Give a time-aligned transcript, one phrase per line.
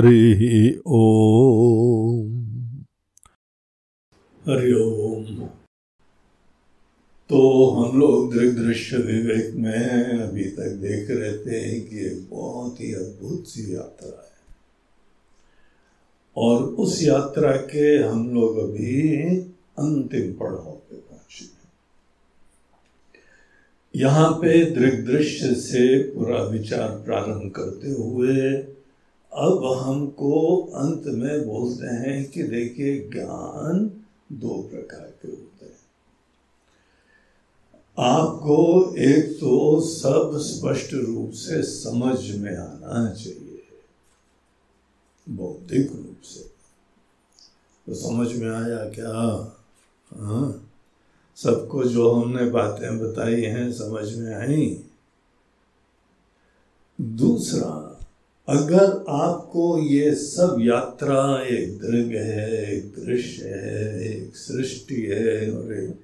[0.00, 0.42] हरिः
[0.86, 2.52] ॐ
[4.44, 5.24] हरिओम
[7.30, 12.80] तो हम लोग दृग दृश्य विवेक में अभी तक देख रहे थे कि एक बहुत
[12.80, 14.38] ही अद्भुत सी यात्रा है।
[16.36, 18.96] और उस यात्रा के हम लोग अभी
[19.84, 21.48] अंतिम पड़ाव पे पहुँचे
[23.94, 28.36] यहाँ पे दृग दृश्य से पूरा विचार प्रारंभ करते हुए
[29.32, 35.80] अब हमको अंत में बोलते हैं कि देखिए ज्ञान दो प्रकार के होते हैं।
[37.98, 43.62] आपको एक तो सब स्पष्ट रूप से समझ में आना चाहिए,
[45.28, 46.40] बौद्धिक रूप से।
[47.86, 49.12] तो समझ में आया क्या?
[50.14, 50.70] हाँ।
[51.36, 54.84] सबको जो हमने बातें बताई हैं, समझ में आई?
[57.00, 57.89] दूसरा
[58.48, 65.72] अगर आपको ये सब यात्रा एक दृग है, एक दृश्य है, एक सृष्टि है और
[65.74, 66.00] एक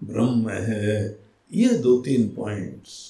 [0.00, 1.18] ब्रह्म है,
[1.52, 3.04] ये दो तीन पॉइंट्स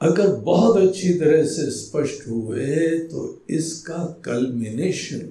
[0.00, 5.28] अगर बहुत अच्छी तरह से स्पष्ट हुए तो इसका कल्मिनेशन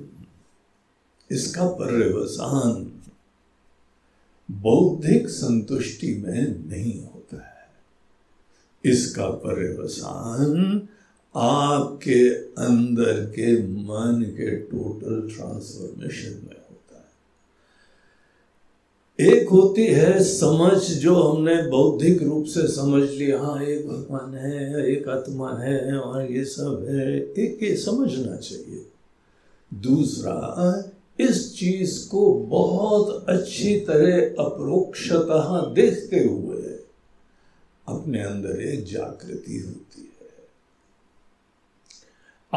[1.30, 2.92] इसका पर्यवसान
[4.52, 10.88] बौद्धिक संतुष्टि में नहीं होता है। इसका पर्यवसान
[11.38, 12.30] आपके
[12.61, 17.11] अंदर के मन के टोटल ट्रांसफॉर्मेशन में होता
[19.19, 24.35] है। एक होती है समझ जो हमने बौद्धिक रूप से समझ लिया हाँ एक भगवान
[24.35, 28.85] है, एक आत्मा है और ये सब है, एक ये समझना चाहिए।
[29.74, 36.62] दूसरा, इस चीज़ को बहुत अच्छी तरह अप्रोक्षतः देखते हुए
[37.88, 40.15] अपने अंदर एक जागृति होती है।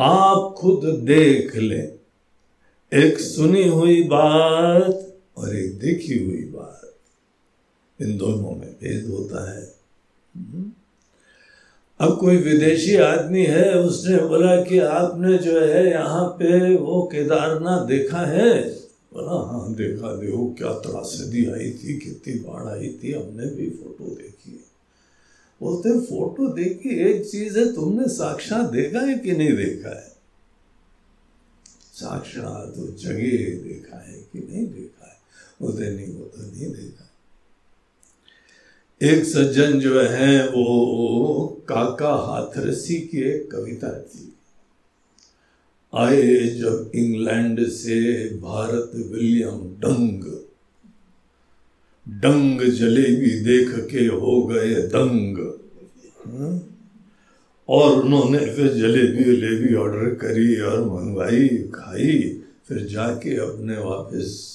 [0.01, 1.93] आप खुद देख लें।
[2.95, 6.95] एक सुनी हुई बात और एक देखी हुई बात।
[8.03, 9.75] इन दोनों में भेद होता है।
[12.01, 17.87] अब कोई विदेशी आदमी है, उसने बोला कि आपने जो है यहाँ पे वो केदारनाथ
[17.87, 18.71] देखा है?
[19.15, 24.05] बोला हाँ देखा, देखो, क्या त्रासदी आई थी, कितनी बाढ़ आई थी, हमने भी फ़ोटो
[24.05, 24.65] देखी
[25.61, 30.17] बोलते फ़ोटो देखी, एक चीज़ है, तुमने साक्षात देखा है कि नहीं देखा है?
[31.93, 33.21] साक्षात तो जगह
[33.69, 35.17] देखा है कि नहीं देखा है?
[35.63, 37.05] बोलते नहीं, वो तो नहीं देखा
[39.03, 44.33] एक सज्जन जो है, वो काका हाथरसी की एक कविता थी।
[45.95, 50.38] आए जब इंग्लैंड से भारत विलियम डंग
[52.11, 55.39] डंग जलेबी देख के हो गए दंग।
[56.27, 56.65] हाँ?
[57.69, 64.49] और उन्होंने फिर जलेबी वलेबी ऑर्डर करी और मंगवाई, खाई, फिर जाके अपने वापस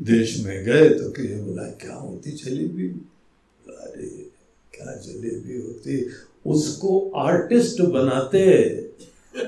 [0.00, 2.88] देश में गए तो कि बोला, क्या होती जलेबी?
[3.68, 4.06] अरे,
[4.74, 6.06] क्या जलेबी होती?
[6.46, 8.74] उसको आर्टिस्ट बनाते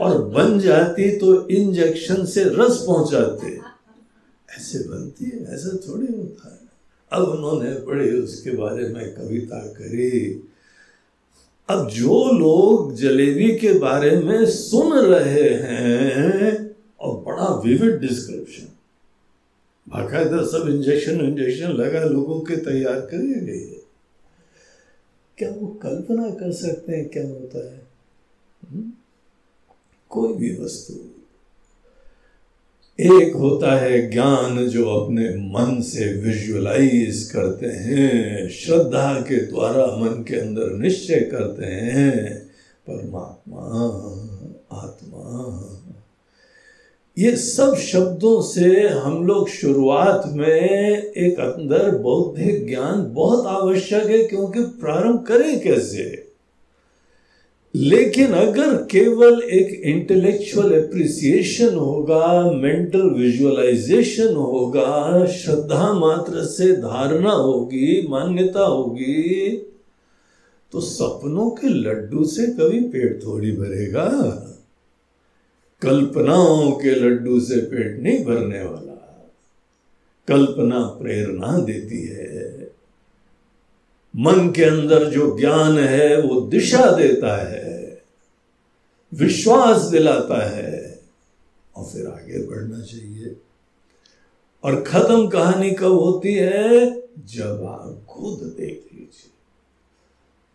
[0.01, 3.72] और बन जाती तो इंजेक्शन से रस पहुंचाते।
[4.59, 6.59] ऐसे बनती है, ऐसा थोड़ी होता है।
[7.13, 10.49] अब उन्होंने बड़े उसके बारे में कविता करी।
[11.69, 18.69] अब जो लोग जलेबी के बारे में सुन रहे हैं, और बड़ा विविड डिस्क्रिप्शन
[19.89, 23.83] बाकायदा सब इंजेक्शन इंजेक्शन लगा लोगों के तैयार करे है।
[25.39, 27.87] क्या वो कल्पना कर सकते हैं क्या होता है?
[28.73, 28.93] हुँ?
[30.09, 31.12] कोई भी वस्तु।
[33.01, 40.25] एक होता है ज्ञान जो अपने मन से विजुअलाइज करते हैं, श्रद्धा के द्वारा मन
[40.29, 42.39] के अंदर निश्चय करते हैं,
[42.91, 43.61] परमात्मा,
[44.73, 45.69] आत्मा।
[47.19, 54.23] ये सब शब्दों से हम लोग शुरुआत में एक अंदर बौद्धिक ज्ञान बहुत आवश्यक है,
[54.23, 56.22] क्योंकि प्रारंभ करें कैसे?
[57.77, 68.07] लेकिन अगर केवल एक इंटेलेक्चुअल एप्रिसिएशन होगा मेंटल विजुअलाइजेशन होगा, श्रद्धा मात्र से धारणा होगी,
[68.09, 69.57] मान्यता होगी
[70.73, 74.09] तो सपनों के लड्डू से कभी पेट थोड़ी भरेगा।
[75.83, 79.29] कल्पनाओं के लड्डू से पेट नहीं भरने वाला।
[80.29, 82.71] कल्पना प्रेरणा देती है।
[84.17, 87.62] मन के अंदर जो ज्ञान है, वो दिशा देता है।
[89.15, 91.01] विश्वास दिलाता है
[91.77, 93.37] और फिर आगे बढ़ना चाहिए।
[94.65, 96.91] और खत्म कहानी कब होती है?
[97.27, 99.31] जब आप खुद देख लीजिए।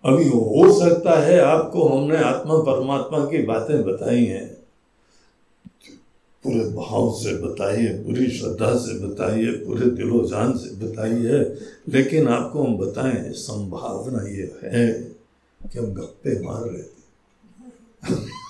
[0.03, 4.47] अभी हो सकता है आपको हमने आत्मा परमात्मा की बातें बताई हैं।
[6.43, 11.39] पूरे भाव से बताइए पूरी श्रद्धा से बताइए पूरे दिलो जान से बताइए
[11.89, 14.91] लेकिन आपको हम बताएँ, संभावना ये है
[15.61, 18.45] कि हम गप्पे मार रहे थे।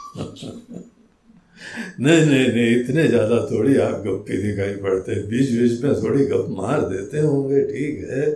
[1.99, 6.25] नहीं नहीं नहीं, इतने ज़्यादा थोड़ी आप गप्पे दिखाई पड़ते हैं। बीच बीच में थोड़ी
[6.25, 8.29] गप मार देते होंगे, ठीक है?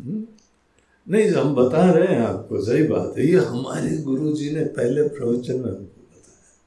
[0.00, 0.26] हम्म?
[1.10, 5.02] नहीं, हम बता रहे हैं आपको, सही बात है। ये हमारे गुरु जी ने पहले
[5.02, 6.66] प्रवचन में हमको बताया।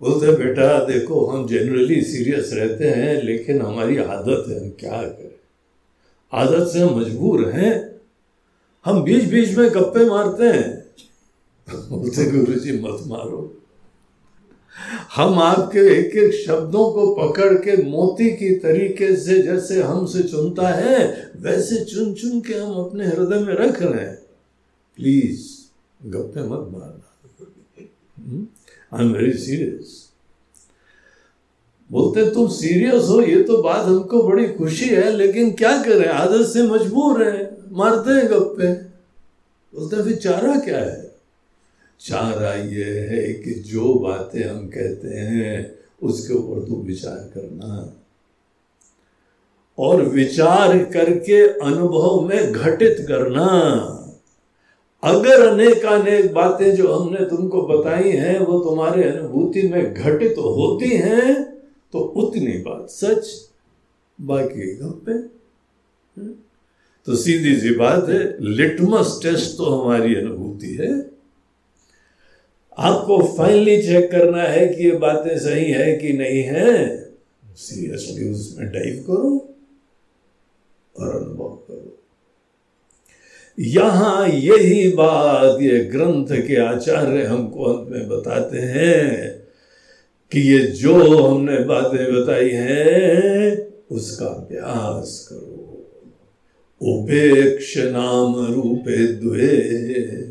[0.00, 5.38] बोलते बेटा, देखो, हम जनरली सीरियस रहते हैं, लेकिन हमारी आदत है, हम क्या करें?
[6.32, 8.00] आदत से हम मजबूर हैं।
[8.84, 10.77] हम बीच बीच में गप्पे मारते हैं।
[11.74, 13.62] बोलते गुरु जी मत मारो।
[15.16, 20.68] हम आपके एक एक शब्दों को पकड़ के मोती की तरीके से जैसे हमसे चुनता
[20.68, 24.16] है, वैसे चुन चुन के हम अपने हृदय में रख रहे हैं।
[24.96, 25.46] प्लीज़,
[26.06, 27.04] गप्पे मत मारना।
[28.94, 30.08] आई एम वेरी सीरियस
[31.90, 36.06] बोलते, तुम सीरियस हो, ये तो बात हमको बड़ी खुशी है, लेकिन क्या करें?
[36.06, 38.72] आदत से मजबूर है। मारते हैं गप्पे।
[39.78, 41.17] बोलते फिर चारा क्या है?
[42.00, 47.94] चारा ये है कि जो बातें हम कहते हैं, उसके ऊपर तू विचार करना
[49.78, 53.46] और विचार करके अनुभव में घटित करना।
[55.02, 60.54] अगर अनेक अनेक बातें जो हमने तुमको बताई हैं, वो तुम्हारे अनुभूति में घटित तो
[60.54, 61.34] होती हैं
[61.94, 63.28] तो उतनी बात सच,
[64.18, 65.18] बाकी गप्पे
[67.06, 71.17] तो सीधी सी बात है, लिटमस टेस्ट तो हमारी अनुभूति है।
[72.78, 76.98] आपको फाइनली चेक करना है कि ये बातें सही है कि नहीं है।
[77.54, 79.54] सीरियसली उसमें डाइव करो
[81.00, 81.98] और अनुभव करो।
[83.58, 89.42] यहाँ यही बात, ये ग्रंथ के आचार्य हमको अंत में बताते हैं
[90.32, 95.54] कि ये जो हमने बातें बताई हैं, उसका अभ्यास करो।
[96.82, 100.27] उपेक्ष नाम रूपे द्वे।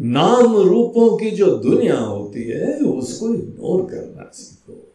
[0.00, 4.92] नाम रूपों की जो दुनिया होती है, उसको इग्नोर करना सीखो।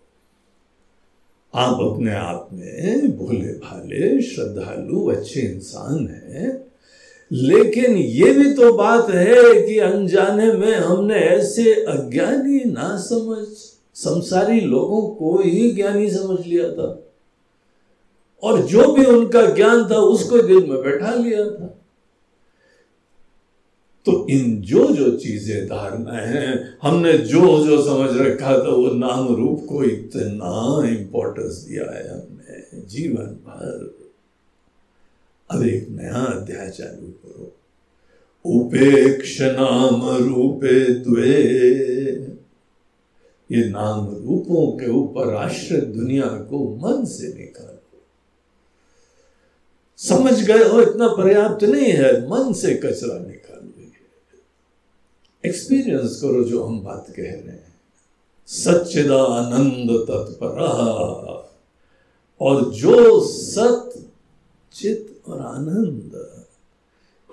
[1.55, 6.67] आप अपने आप में भोले भाले श्रद्धालु, अच्छे इंसान हैं,
[7.31, 13.47] लेकिन ये भी तो बात है कि अनजाने में हमने ऐसे अज्ञानी ना समझ,
[13.95, 17.03] संसारी लोगों को ही ज्ञानी समझ लिया था।
[18.43, 21.79] और जो भी उनका ज्ञान था, उसको दिल में बैठा लिया था।
[24.05, 29.35] तो इन जो जो चीज़ें धारणाएँ हैं, हमने जो जो समझ रखा था, वो नाम
[29.35, 34.03] रूप को इतना इंपॉर्टेंस दिया है हमने, जीवन भर।
[35.51, 37.55] अब एक नया अध्याय चालू करो।
[38.45, 41.43] उपेक्ष नाम रूपे द्वे।
[43.51, 48.01] ये नाम रूपों के ऊपर आश्रित दुनिया को मन से निकालो।
[49.97, 53.52] समझ गए हो, इतना पर्याप्त नहीं है, मन से कचरा निकालो।
[55.45, 57.73] एक्सपीरियंस करो जो हम बात कह रहे हैं।
[58.47, 60.59] सच्चिदानंद तत्पर।
[62.41, 64.09] और जो सत,
[64.73, 66.43] चित और आनंद,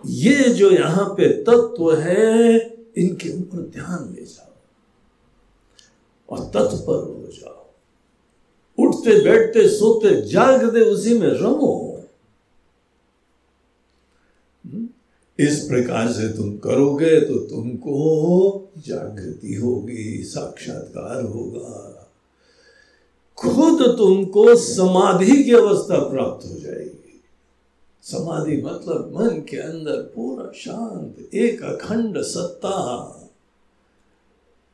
[0.06, 2.58] ये जो यहाँ पे तत्व है,
[2.96, 4.52] इनके ऊपर ध्यान ले जाओ।
[6.30, 7.66] और तत्पर हो जाओ।
[8.78, 11.89] उठते, बैठते, सोते, जागते उसी में रमो।
[15.40, 17.98] इस प्रकार से तुम करोगे तो तुमको
[18.78, 21.96] जागृति होगी, साक्षात्कार होगा।
[23.36, 27.22] खुद तुमको समाधि की अवस्था प्राप्त हो जाएगी।
[28.02, 32.76] समाधि मतलब मन के अंदर पूरा शांत एक अखंड सत्ता।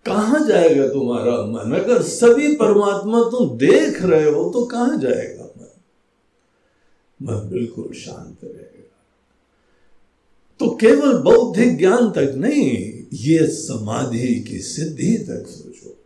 [0.06, 1.72] कहा जाएगा तुम्हारा मन?
[1.72, 5.68] अगर सभी परमात्मा तुम देख रहे हो तो कहाँ जाएगा मन?
[7.22, 8.75] मन बिल्कुल शांत रहेगा।
[10.60, 15.96] तो केवल बौद्धिक ज्ञान तक नहीं, ये समाधि की सिद्धि तक सोचो।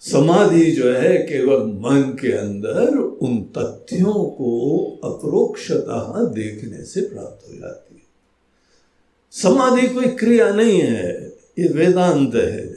[0.00, 7.56] समाधि जो है केवल मन के अंदर उन तथ्यों को अप्रोक्षतः देखने से प्राप्त हो
[7.58, 8.02] जाती है।
[9.30, 12.69] समाधि कोई क्रिया नहीं है, ये वेदांत है।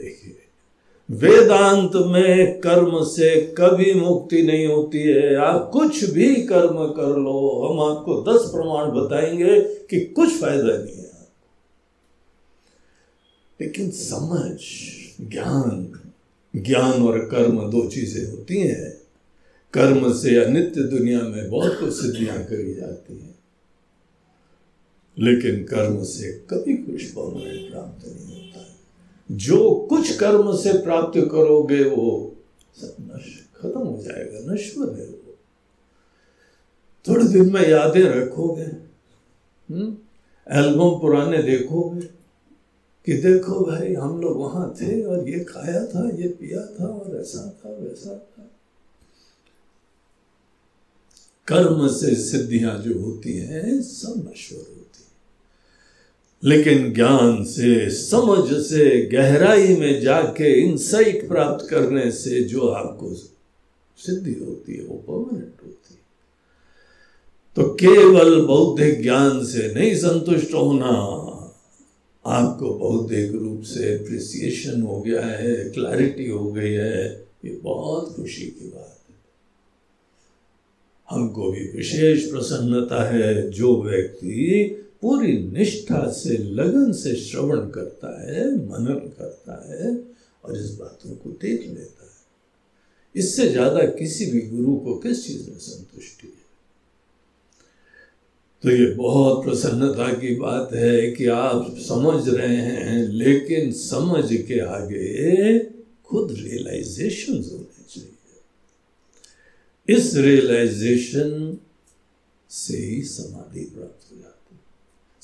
[1.10, 7.68] वेदांत में कर्म से कभी मुक्ति नहीं होती है। आप कुछ भी कर्म कर लो,
[7.68, 11.04] हम आपको दस प्रमाण बताएँगे कि कुछ फ़ायदा नहीं है।
[13.60, 14.60] लेकिन समझ,
[15.30, 16.00] ज्ञान
[16.56, 19.00] ज्ञान और कर्म दो चीज़ें होती हैं।
[19.72, 23.34] कर्म से अनित्य दुनिया में बहुत कुछ सिद्धियाँ करी जाती हैं।
[25.18, 28.43] लेकिन कर्म से कभी कुछ परमानेंट प्राप्त नहीं होता।
[29.30, 32.36] जो कुछ कर्म से प्राप्त करोगे वो
[32.78, 35.36] खत्म हो जाएगा, नश्वर है वो
[37.08, 39.96] थोड़े दिन में यादें रखोगे हम्म?
[40.46, 42.08] एल्बम पुराने देखोगे
[43.06, 47.16] कि देखो भाई, हम लोग वहाँ थे और ये खाया था, ये पिया था और
[47.20, 48.50] ऐसा था, वैसा था
[51.48, 54.73] कर्म से सिद्धियाँ जो होती हैं, सब नश्वर
[56.44, 63.14] लेकिन ज्ञान से, समझ से, गहराई में जाके इंसाइट प्राप्त करने से जो आपको
[63.96, 66.00] सिद्धि होती है, वो परमानेंट होती है।
[67.56, 71.30] तो केवल बौद्धिक ज्ञान से नहीं संतुष्ट होना,
[72.26, 78.44] आपको बौद्धिक रूप से अप्रिसिएशन हो गया है क्लैरिटी हो गई है, ये बहुत खुशी
[78.44, 79.16] की बात है।
[81.10, 88.56] हमको भी विशेष प्रसन्नता है, जो व्यक्ति पूरी निष्ठा से, लगन से श्रवण करता है,
[88.56, 89.96] मनन करता है
[90.44, 92.10] और इस बातों को देख लेता है।
[93.16, 96.44] इससे ज़्यादा किसी भी गुरु को किस चीज़ में संतुष्टि है?
[98.62, 104.60] तो ये बहुत प्रसन्नता की बात है कि आप समझ रहे हैं, लेकिन समझ के
[104.60, 105.58] आगे
[106.04, 108.10] खुद रियलाइजेशन होने चाहिए।
[109.96, 111.58] इस रियलाइजेशन
[112.50, 114.33] से ही समाधि प्राप्त हो जाती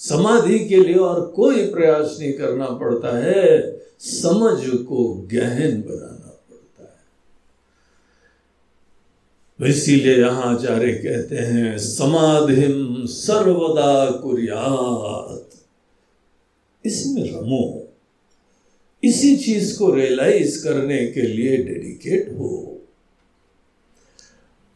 [0.01, 6.99] समाधि के लिए और कोई प्रयास नहीं करना पड़ता है। समझ को गहन बनाना पड़ता
[9.61, 12.63] है। इसीलिए यहाँ आचार्य कहते हैं, समाधि
[13.09, 15.51] सर्वदा कुरियात।
[16.87, 17.89] इसमें रमो,
[19.05, 22.80] इसी चीज़ को रियलाइज़ करने के लिए डेडिकेट हो।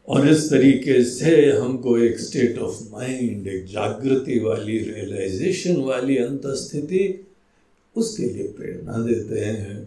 [0.07, 7.03] और इस तरीके से हमको एक स्टेट ऑफ़ माइंड एक जागृति वाली रियलाइजेशन वाली अंतस्थिति
[7.95, 9.77] उसके लिए प्रेरणा देते हैं।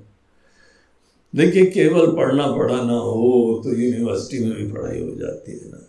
[1.35, 5.81] देखिए, केवल पढ़ना पढ़ाना हो तो यूनिवर्सिटी में भी पढ़ाई हो जाती है ना।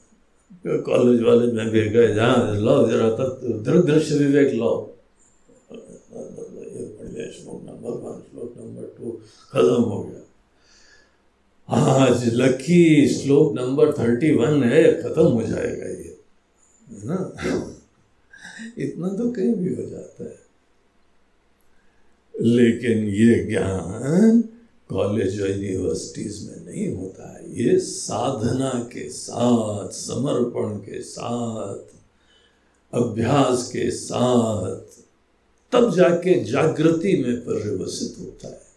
[0.86, 3.30] कॉलेज वाले में भी गए जहाँ लो जरा तक
[3.86, 4.72] दृश्य विवेक लो
[7.30, 9.12] श्लोक नंबर वन, श्लोक नंबर टू
[9.52, 10.19] खत्म हो गया।
[11.72, 16.18] आज लकी श्लोक नंबर थर्टी वन है, खत्म हो जाएगा ये,
[16.92, 17.34] है ना?
[18.78, 20.40] इतना तो कहीं भी हो जाता है।
[22.42, 24.42] लेकिन ये ज्ञान
[24.90, 31.96] कॉलेज और यूनिवर्सिटीज में नहीं होता है। ये साधना के साथ, समर्पण के साथ,
[32.94, 35.04] अभ्यास के साथ,
[35.72, 38.69] तब जाके जागृति में परिवर्तित होता है।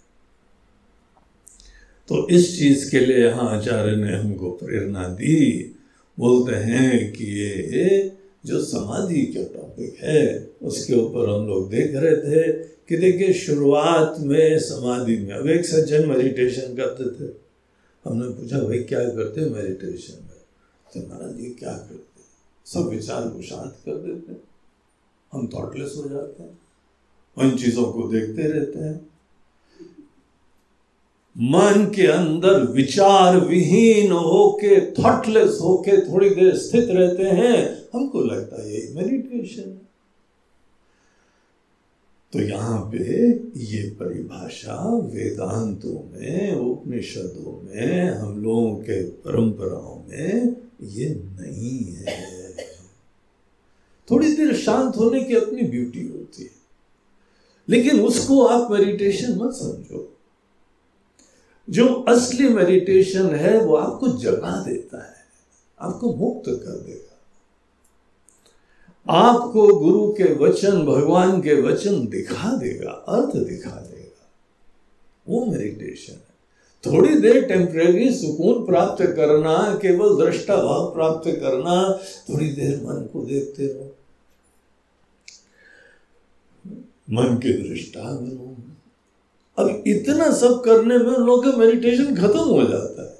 [2.09, 5.75] तो इस चीज़ के लिए यहाँ आचार्य ने हमको प्रेरणा दी।
[6.19, 8.13] बोलते हैं कि ये
[8.47, 12.53] जो समाधि का टॉपिक है, उसके ऊपर हम लोग देख रहे थे
[12.89, 17.31] कि देखिए शुरुआत में समाधि में, अब एक सज्जन मेडिटेशन करते थे।
[18.05, 20.43] हमने पूछा, भाई, क्या करते मेडिटेशन में?
[20.95, 22.23] तो महाराज जी क्या करते
[22.67, 24.33] सब विचार को शांत कर देते
[25.33, 26.59] हम थॉटलेस हो जाते हैं।
[27.39, 29.12] उन चीज़ों को देखते रहते हैं।
[31.39, 38.63] मन के अंदर विचार विहीन होके थॉटलेस होके थोड़ी देर स्थित रहते हैं। हमको लगता
[38.63, 39.79] है यही मेडिटेशन
[42.33, 43.29] तो यहाँ पे
[43.61, 52.57] ये परिभाषा वेदांतों में, उपनिषदों में, हम लोगों के परंपराओं में ये नहीं है।
[54.11, 56.51] थोड़ी देर शांत होने की अपनी ब्यूटी होती है।
[57.69, 60.19] लेकिन उसको आप मेडिटेशन मत समझो।
[61.71, 65.25] जो असली मेडिटेशन है, वो आपको जगा देता है,
[65.81, 67.09] आपको मुक्त कर देगा
[69.11, 74.31] आपको गुरु के वचन, भगवान के वचन दिखा देगा, अर्थ दिखा देगा।
[75.29, 76.33] वो मेडिटेशन है।
[76.87, 83.25] थोड़ी देर टेम्परेरी सुकून प्राप्त करना, केवल दृष्टा भाव प्राप्त करना, थोड़ी देर मन को
[83.25, 83.97] देखते रहो।
[87.11, 88.57] मन के दृष्टा बनो
[89.59, 93.19] अब इतना सब करने में उन लोगों लोग मेडिटेशन खत्म हो जाता है।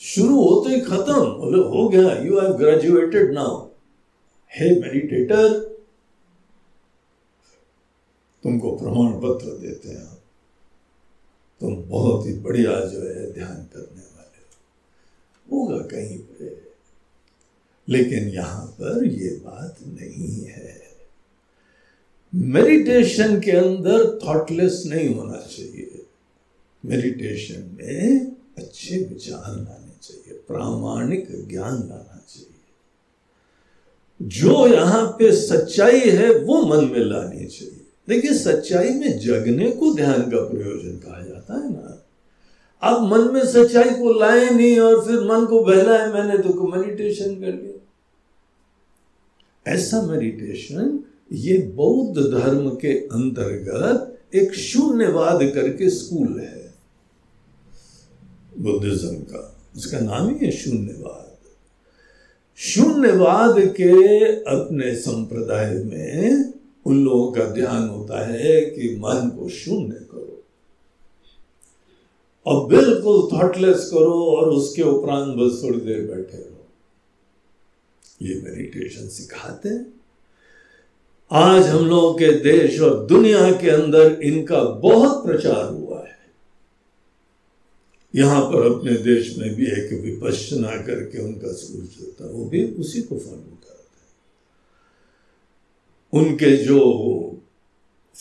[0.00, 3.68] शुरू होते ही खत्म। बोले, हो गया यू हैव ग्रेजुएटेड नाउ
[4.52, 5.60] हे मेडिटेटर
[8.42, 10.16] तुमको प्रमाण पत्र देते हैं।
[11.60, 14.42] तुम बहुत ही बढ़िया जो है ध्यान करने वाले
[15.52, 16.66] होगा कहीं पे।
[17.88, 20.85] लेकिन यहाँ पर ये बात नहीं है।
[22.36, 26.06] मेडिटेशन के अंदर थॉटलेस नहीं होना चाहिए।
[26.86, 32.46] मेडिटेशन में अच्छे विचार लाने चाहिए, प्रामाणिक ज्ञान लाना चाहिए।
[34.22, 39.94] जो यहाँ पे सच्चाई है, वो मन में लानी चाहिए। देखिए, सच्चाई में जगने को
[39.94, 42.02] ध्यान का प्रयोजन कहा जाता है ना।
[42.82, 47.34] अब मन में सच्चाई को लाए नहीं और फिर मन को बहलाए मैंने तो मेडिटेशन
[47.34, 47.72] कर लिया
[49.72, 56.74] ऐसा मेडिटेशन ये बौद्ध धर्म के अंतर्गत एक शून्यवाद करके स्कूल है।
[58.58, 61.36] बुद्धिज्म का, उसका नाम ही है शून्यवाद।
[62.56, 66.52] शून्यवाद के अपने संप्रदाय में
[66.86, 70.44] उन लोगों का ध्यान होता है कि मन को शून्य करो
[72.46, 76.66] और बिल्कुल थॉटलेस करो और उसके उपरांत बस थोड़ी देर बैठे रहो।
[78.22, 79.95] ये मेडिटेशन सिखाते हैं।
[81.30, 86.18] आज हम लोगों के देश और दुनिया के अंदर इनका बहुत प्रचार हुआ है।
[88.14, 93.02] यहाँ पर अपने देश में भी एक विपश्चना करके उनका स्कूल चलता वो भी उसी
[93.02, 94.14] को फॉलो करता है।
[96.12, 96.80] उनके जो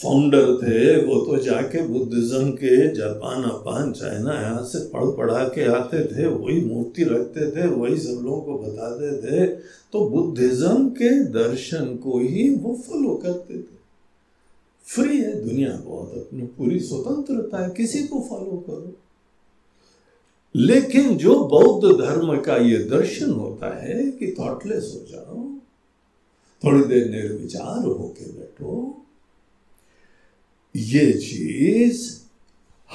[0.03, 5.63] फाउंडर थे, वो तो जाके बुद्धिज्म के जापान, अपान, चाइना, यहाँ से पढ़ पढ़ा के
[5.63, 9.45] आते थे, वही मूर्ति रखते थे, वही सब लोगों को बताते थे।
[9.93, 13.75] तो बुद्धिज्म के दर्शन को ही वो फॉलो करते थे।
[14.83, 18.93] फ्री है दुनिया बहुत अपनी, पूरी स्वतंत्रता है, किसी को फॉलो करो।
[20.55, 25.49] लेकिन जो बौद्ध धर्म का ये दर्शन होता है कि थॉटलेस हो जाओ,
[26.63, 29.01] थोड़ी देर निर्विचार होके बैठो
[30.75, 32.19] ये चीज़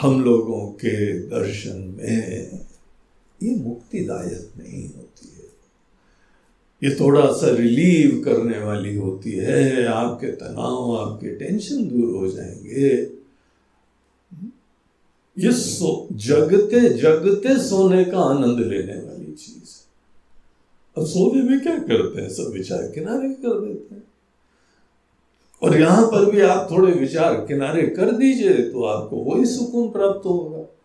[0.00, 2.50] हम लोगों के दर्शन में
[3.42, 5.40] ये मुक्तिदायक नहीं होती है।
[6.84, 13.20] ये थोड़ा सा रिलीव करने वाली होती है। आपके तनाव, आपके टेंशन दूर हो जाएँगे।
[15.38, 19.86] ये सो, जगते जगते सोने का आनंद लेने वाली चीज़
[20.98, 22.28] अब सोने में क्या करते हैं?
[22.28, 23.99] सब विचार किनारे कर देते हैं।
[25.62, 30.26] और यहाँ पर भी आप थोड़े विचार किनारे कर दीजिए तो आपको वही सुकून प्राप्त
[30.26, 30.76] होगा।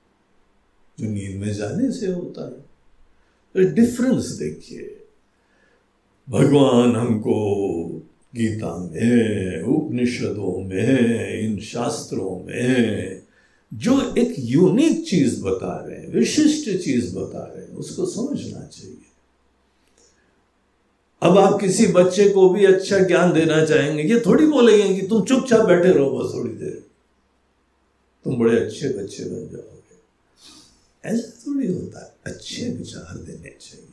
[1.00, 2.66] जो नींद में जाने से होता है।
[3.54, 5.02] तो डिफरेंस देखिए।
[6.30, 7.56] भगवान हमको
[8.36, 13.22] गीता में, उपनिषदों में, इन शास्त्रों में,
[13.74, 18.98] जो एक यूनिक चीज़ बता रहे हैं, विशिष्ट चीज़ बता रहे हैं, उसको समझना चाहिए।
[21.21, 25.25] अब आप किसी बच्चे को भी अच्छा ज्ञान देना चाहेंगे, ये थोड़ी बोलेंगे कि तुम
[25.25, 26.84] चुपचाप बैठे रहो बस थोड़ी देर।
[28.23, 29.75] तुम बड़े अच्छे बच्चे बन जाओगे।
[31.10, 33.86] ऐसा थोड़ी होता है। अच्छे विचार देने चाहिए।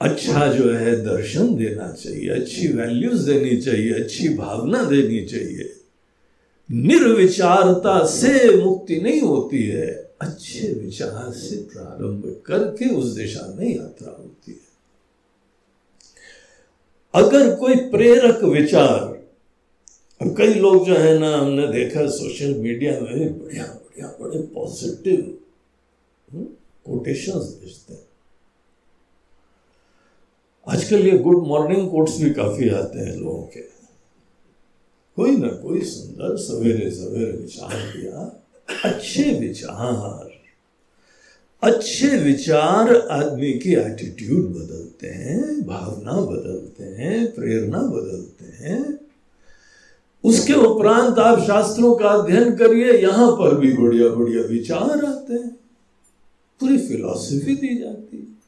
[0.00, 5.74] अच्छा जो है, दर्शन देना चाहिए, अच्छी वैल्यूज़ देनी चाहिए, अच्छी भावना देनी चाहिए।
[6.70, 14.22] निर्विचारता से मुक्ति नहीं होती है। अच्छे विचार से प्रारंभ करके उस दिशा में यात्रा
[14.22, 14.27] है।
[17.14, 19.16] अगर कोई प्रेरक विचार
[20.20, 25.38] अब कई लोग जो है ना, हमने देखा सोशल मीडिया में बढ़िया बढ़िया, बड़े पॉजिटिव
[26.84, 28.06] कोटेशंस भेजते हैं।
[30.68, 33.60] आजकल ये गुड मॉर्निंग कोट्स भी काफ़ी आते हैं लोगों के।
[35.16, 38.42] कोई ना कोई सुंदर, सवेरे सवेरे विचार दिया
[38.84, 40.36] अच्छे विचार
[41.62, 44.52] अच्छे विचार आदमी की एटीट्यूड
[45.02, 49.00] बदलते हैं, भावना बदलते हैं, प्रेरणा बदलते हैं।
[50.24, 55.48] उसके उपरांत आप शास्त्रों का अध्ययन करिए, यहाँ पर भी बढ़िया बढ़िया विचार आते हैं।
[56.60, 58.38] पूरी फिलॉसफी दी जाती है।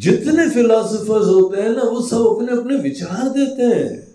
[0.00, 4.13] जितने फिलॉसफर्स होते हैं ना, वो सब अपने अपने विचार देते हैं।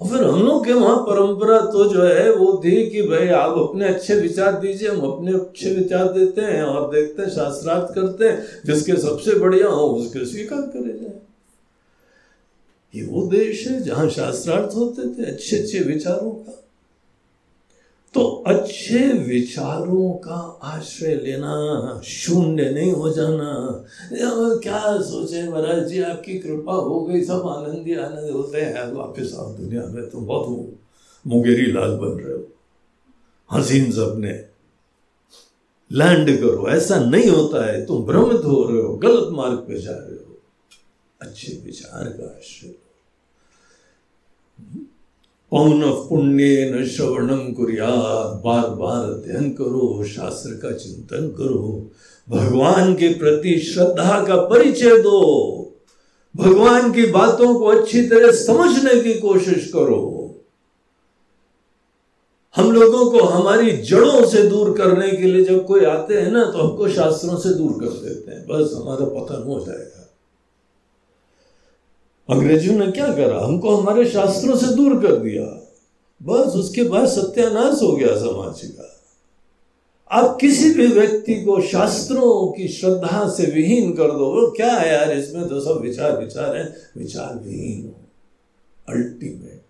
[0.00, 3.58] और फिर हम लोग के वहाँ परंपरा तो जो है, वो थी कि भाई आप
[3.58, 8.28] अपने अच्छे विचार दीजिए, हम अपने अच्छे विचार देते हैं और देखते हैं, शास्त्रार्थ करते
[8.28, 11.20] हैं, जिसके सबसे बढ़िया हो, उसके स्वीकार करे जाए।
[12.94, 16.56] ये वो देश है जहाँ शास्त्रार्थ होते थे अच्छे अच्छे विचारों का।
[18.14, 23.50] तो अच्छे विचारों का आश्रय लेना, शून्य नहीं हो जाना।
[24.62, 29.34] क्या सोचे महाराज जी, आपकी कृपा हो गई, सब आनंद ही आनंद होते हैं। वापिस
[29.34, 30.48] आओ दुनिया में तुम बहुत
[31.24, 32.46] मुंगेरी लाल बन रहे हो।
[33.50, 34.32] हसीन सबने
[35.90, 39.92] लैंड करो, ऐसा नहीं होता है। तुम भ्रमित हो रहे हो, गलत मार्ग पे जा
[39.92, 40.38] रहे हो।
[41.20, 42.74] अच्छे विचार का आश्रय
[45.50, 47.90] पौन पुण्य न श्रवणम कुरिया
[48.44, 51.90] बार बार अध्ययन करो, शास्त्र का चिंतन करो।
[52.28, 55.56] भगवान के प्रति श्रद्धा का परिचय दो।
[56.36, 60.16] भगवान की बातों को अच्छी तरह समझने की कोशिश करो।
[62.56, 66.44] हम लोगों को हमारी जड़ों से दूर करने के लिए जब कोई आते हैं ना
[66.44, 69.99] तो हमको शास्त्रों से दूर कर देते हैं। बस हमारा पतन हो जाएगा।
[72.30, 73.44] अंग्रेज़ों ने क्या करा?
[73.44, 75.66] हमको हमारे शास्त्रों से दूर कर दिया।
[76.22, 78.96] बस उसके बाद सत्यानाश हो गया समाज का।
[80.10, 84.94] आप किसी भी व्यक्ति को शास्त्रों की श्रद्धा से विहीन कर दो, वो क्या है
[84.94, 87.94] यार, इसमें तो सब विचार विचार है, विचार विहीन। हो
[88.88, 89.60] अल्टीमेट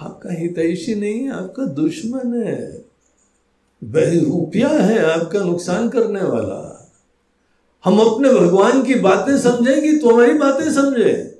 [0.00, 2.84] आपका हितैषी नहीं है, आपका दुश्मन है।
[3.84, 6.67] बहरूपिया है, आपका नुकसान करने वाला।
[7.84, 11.34] हम अपने भगवान की बातें समझेंगे तो हमारी बातें समझे?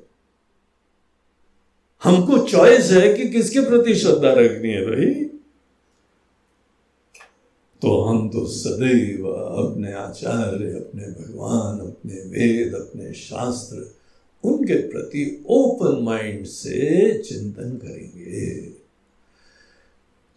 [2.05, 5.25] हमको चॉइस है कि किसके प्रति श्रद्धा रखनी है भाई।
[7.83, 13.95] तो हम तो सदैव अपने आचार्य, अपने भगवान, अपने वेद, अपने शास्त्र,
[14.45, 18.78] उनके प्रति ओपन माइंड से चिंतन करेंगे।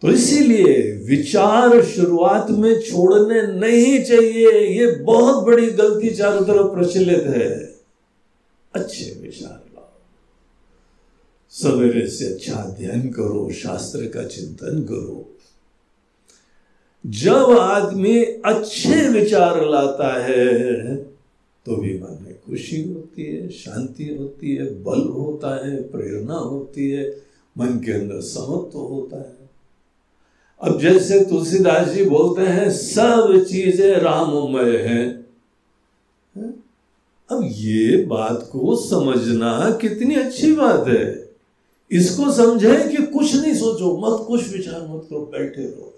[0.02, 7.26] तो इसीलिए विचार शुरुआत में छोड़ने नहीं चाहिए। ये बहुत बड़ी गलती चारों तरफ़ प्रचलित
[7.26, 7.50] है।
[8.74, 9.88] अच्छे विचार लाओ।
[11.52, 15.28] सवेरे से अच्छा अध्ययन करो, शास्त्र का चिंतन करो।
[17.06, 20.94] जब आदमी अच्छे विचार लाता है
[21.66, 26.90] तो भी मन में खुशी होती है, शांति होती है, बल होता है, प्रेरणा होती
[26.90, 27.16] है,
[27.58, 29.41] मन के अंदर समत्व होता है।
[30.62, 35.06] अब जैसे तुलसीदास जी बोलते हैं, सब चीज़ें राममय हैं।
[37.30, 41.04] अब ये बात को समझना कितनी अच्छी बात है।
[41.90, 45.88] इसको समझे कि कुछ नहीं सोचो, मत कुछ विचार मत करो, बैठे रहो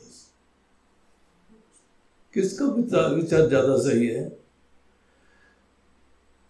[2.34, 4.22] किसका विचार विचार ज़्यादा सही है?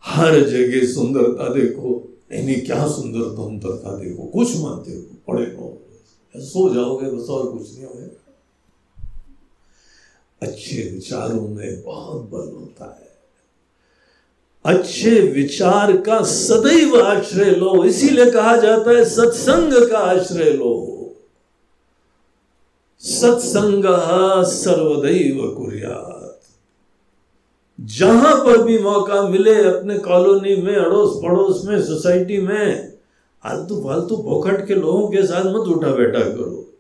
[0.05, 1.91] हर जगह सुंदरता देखो
[2.33, 5.64] नहीं क्या सुंदर तुम सुंदरता देखो, कुछ मत देखो पड़े रहो।
[6.45, 8.07] सो जाओगे, बस और कुछ नहीं होगा।
[10.43, 13.05] अच्छे विचारों में बहुत बल होता है।
[14.65, 20.91] अच्छे विचार का सदैव आश्रय लो, इसीलिए कहा जाता है, सत्संग का आश्रय लो।
[23.01, 23.85] सत्संग
[24.47, 26.11] सर्वदैव कुरिया
[27.81, 32.94] जहाँ पर भी मौका मिले, अपने कॉलोनी में अड़ोस पड़ोस में, सोसाइटी में
[33.45, 36.73] आलतू फालतू पोखट के लोगों के साथ मत उठा बैठा करो।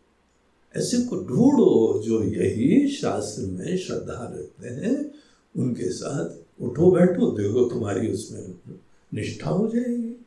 [0.77, 5.11] ऐसे को ढूंढो जो यही शास्त्र में श्रद्धा रखते हैं,
[5.57, 8.75] उनके साथ उठो बैठो, देखो तुम्हारी उसमें
[9.15, 10.27] निष्ठा हो जाएगी।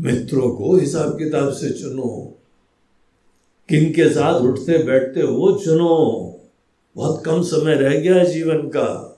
[0.00, 2.38] मित्रों को हिसाब किताब से चुनो।
[3.68, 6.36] किन के साथ उठते बैठते वो चुनो।
[6.96, 9.11] बहुत कम समय रह गया जीवन का।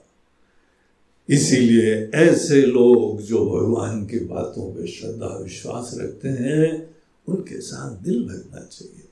[1.29, 6.95] इसीलिए ऐसे लोग जो भगवान की बातों पे श्रद्धा, विश्वास रखते हैं,
[7.29, 9.09] उनके साथ दिल लगना चाहिए।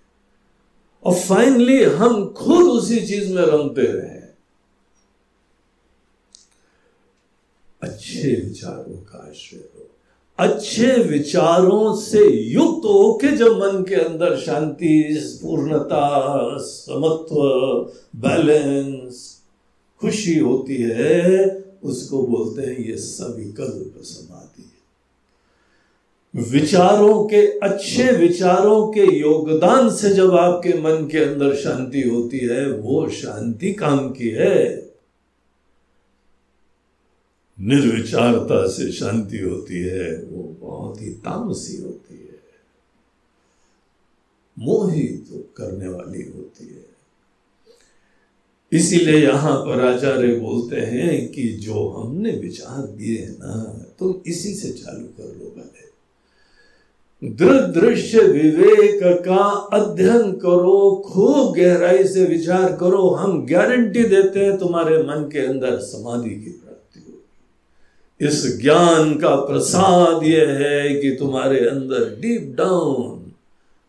[1.03, 4.23] और फाइनली हम खुद उसी चीज़ में रमते रहे।
[7.81, 9.89] अच्छे विचारों का आश्रय हो
[10.39, 17.35] अच्छे विचारों से युक्त होके जब मन के अंदर शांति, पूर्णता, समत्व
[18.15, 19.41] बैलेंस
[20.01, 24.69] खुशी होती है उसको बोलते हैं, ये सविकल्प समाधि
[26.35, 32.71] विचारों के, अच्छे विचारों के योगदान से जब आपके मन के अंदर शांति होती है,
[32.71, 34.89] वो शांति काम की है।
[37.59, 42.39] निर्विचारता से शांति होती है, वो बहुत ही तामसी होती है।
[44.59, 46.82] मोहित तो करने वाली होती है।
[48.73, 53.53] इसीलिए यहाँ पर आचार्य बोलते हैं कि जो हमने विचार दिए ना,
[53.99, 55.71] तुम इसी से चालू कर लो भले
[57.71, 64.97] दृश्य विवेक का अध्ययन करो, खूब गहराई से विचार करो, हम गारंटी देते हैं तुम्हारे
[65.03, 71.59] मन के अंदर समाधि की प्राप्ति होगी। इस ज्ञान का प्रसाद यह है कि तुम्हारे
[71.69, 73.31] अंदर डीप डाउन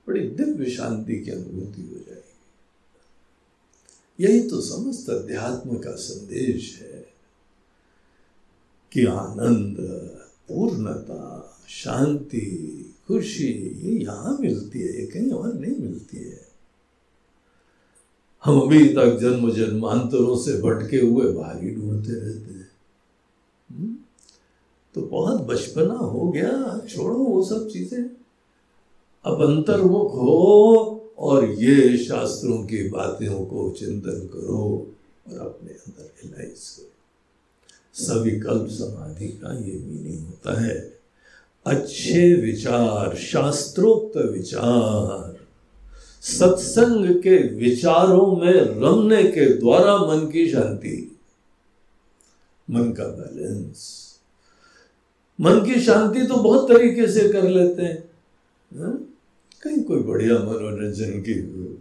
[0.06, 2.23] बड़ी दिव्य शांति की अनुभूति हो जाएगी
[4.20, 7.06] यही तो समस्त अध्यात्म का संदेश है
[8.92, 9.76] कि आनंद,
[10.48, 16.48] पूर्णता, शांति, खुशी ये यहाँ मिलती है, ये कहीं और नहीं मिलती है।
[18.44, 21.24] हम अभी तक जन्म जन्मांतरों से भटके हुए
[21.60, 22.70] ही ढूंढते रहते हैं।
[23.70, 23.96] हम्म?
[24.94, 28.10] तो बहुत बचपना हो गया, छोड़ो वो सब चीज़ें।
[29.24, 34.92] अब अंतर्मुख हो और ये शास्त्रों की बातों को चिंतन करो
[35.32, 36.90] और अपने अंदर रियलाइज़ करो।
[37.94, 40.98] सविकल्प समाधि का ये मीनिंग होता है।
[41.66, 45.44] अच्छे विचार, शास्त्रोक्त विचार,
[46.22, 51.16] सत्संग के विचारों में रमने के द्वारा मन की शांति,
[52.70, 54.04] मन का बैलेंस
[55.40, 58.13] मन की शांति तो बहुत तरीके से कर लेते हा?
[59.64, 61.34] कहीं कोई बढ़िया मनोरंजन की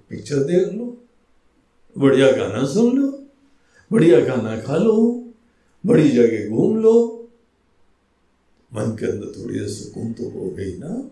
[0.09, 0.85] पिक्चर देख लो,
[1.95, 3.07] बढ़िया गाना सुन लो,
[3.91, 4.95] बढ़िया खाना खा लो,
[5.83, 6.93] बड़ी जगह घूम लो।
[8.71, 11.09] मन के अंदर थोड़ी सुकून तो हो गई ना।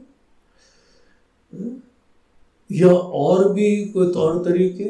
[2.69, 4.89] या और भी कोई तौर तरीके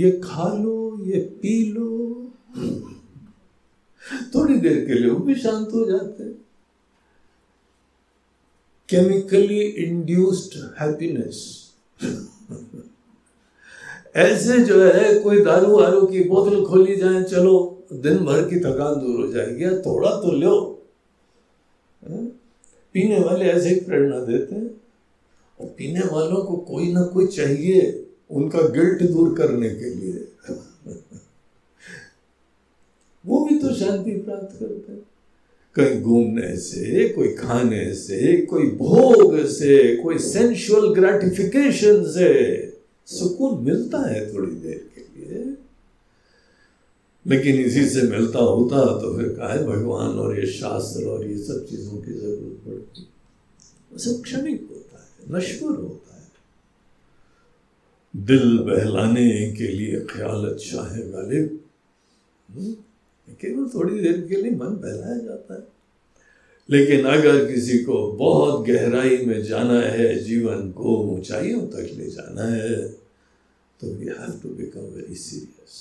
[0.00, 1.88] ये खा लो, ये पी लो।
[4.34, 6.39] थोड़ी देर के लिए वो भी शांत हो जाते हैं।
[8.90, 11.60] केमिकली इंड्यूस्ड हैप्पीनेस
[14.16, 19.00] ऐसे जो है, कोई दारू वारू की बोतल खोली जाए, चलो, दिन भर की थकान
[19.00, 20.82] दूर हो जाएगी, या थोड़ा तो लो।
[22.92, 24.80] पीने वाले ऐसे ही प्रेरणा देते हैं।
[25.60, 30.28] और पीने वालों को कोई ना कोई चाहिए उनका गिल्ट दूर करने के लिए।
[33.26, 35.09] वो भी तो शांति प्राप्त करते हैं।
[35.80, 42.30] कहीं घूमने से, कोई खाने से, कोई भोग से, कोई सेंशुअल ग्रेटिफिकेशन से
[43.06, 45.56] सुकून मिलता है थोड़ी देर के लिए
[47.26, 51.66] लेकिन इसी से मिलता होता तो फिर कहा भगवान और ये शास्त्र और ये सब
[51.70, 53.06] चीज़ों की ज़रूरत पड़ती
[53.98, 56.28] सब क्षणिक होता है, नश्वर होता है
[58.26, 61.60] दिल बहलाने के लिए ख्याल अच्छा है गालिब?
[63.32, 65.62] केवल थोड़ी देर के लिए मन बहलाया जाता है।
[66.68, 72.44] लेकिन अगर किसी को बहुत गहराई में जाना है, जीवन को ऊंचाइयों तक ले जाना
[72.46, 72.88] है
[73.80, 75.78] तो we have to become very serious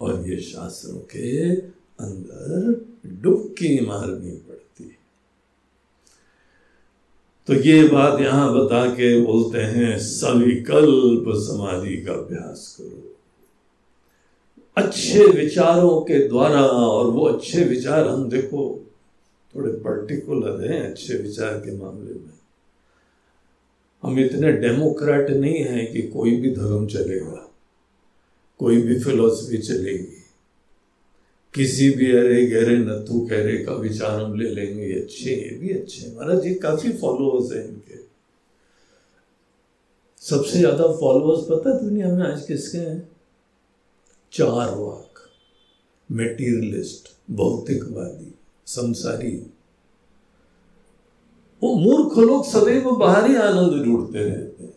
[0.00, 2.86] और ये शास्त्रों के अंदर
[3.22, 4.98] डुबकी मारनी पड़ती है।
[7.46, 13.09] तो ये बात यहाँ बता के बोलते हैं, सविकल्प समाधि का अभ्यास करो।
[14.80, 18.62] अच्छे विचारों के द्वारा और वो अच्छे विचार हम देखो,
[19.54, 22.30] थोड़े पर्टिकुलर हैं अच्छे विचार के मामले में।
[24.02, 27.46] हम इतने डेमोक्रेट नहीं हैं कि कोई भी धर्म चलेगा,
[28.60, 30.16] कोई भी फिलोसफी चलेगी।
[31.54, 35.70] किसी भी अरे गहरे नथु कहरे का विचार हम ले लेंगे, ये अच्छे ये भी
[35.70, 37.98] अच्छे महाराज जी काफ़ी फॉलोअर्स हैं इनके।
[40.22, 43.09] सबसे ज़्यादा फॉलोअर्स पता दुनिया में आज किसके हैं?
[44.32, 45.14] चार वाक
[46.10, 48.34] मेटीरियलिस्ट भौतिकवादी,
[48.66, 49.50] संसारी।
[51.62, 54.74] वो मूर्ख लोग सदैव बाहरी आनंद ढूंढते रहते हैं।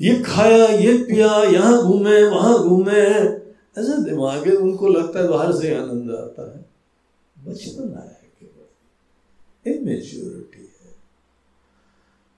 [0.00, 3.02] ये खाया, ये पिया, यहाँ घूमे, वहाँ घूमे।
[3.78, 6.66] ऐसा दिमाग है, उनको लगता है बाहर से आनंद आता है।
[7.44, 10.55] बचपन आया केवल। इमेच्योरिटी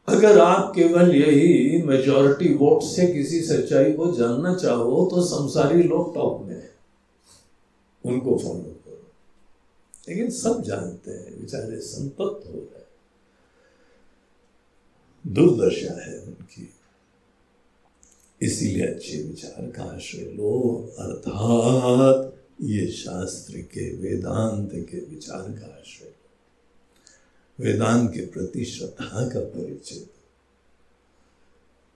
[0.09, 6.15] अगर आप केवल यही मेजोरिटी वोट से किसी सच्चाई को जानना चाहो तो संसारी लोग
[6.15, 6.75] टॉप में है।
[8.05, 9.13] उनको फॉलो करो।
[10.09, 12.79] लेकिन सब जानते हैं, बेचारे संतप्त हो रहे
[15.27, 16.71] दुर्दशा है उनकी।
[18.43, 26.08] इसीलिए अच्छे विचार का आश्रय लो। अर्थात ये शास्त्र के, वेदांत के विचार का आश्रय
[27.61, 30.07] वेदांत के प्रति श्रद्धा का परिचय।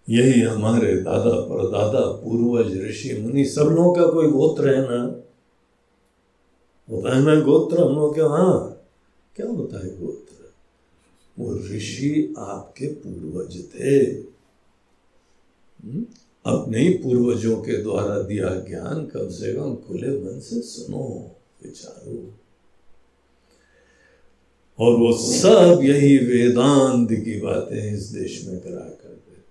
[0.09, 5.03] यही हमारे दादा, परदादा, पूर्वज, ऋषि, मुनि, सब लोगों का कोई गोत्र है ना?
[6.91, 8.21] होता है ना गोत्र हम लोग के?
[8.21, 8.87] वहाँ
[9.37, 10.53] क्या होता है गोत्र?
[11.39, 13.97] वो ऋषि आपके पूर्वज थे।
[15.85, 16.07] हम्म?
[16.47, 21.31] अपने ही पूर्वजों के द्वारा दिया ज्ञान कम से कम खुले मन से सुनो,
[21.65, 22.35] विचारो।
[24.83, 29.43] और वो सब यही वेदांत की बातें इस देश में करा करते थे।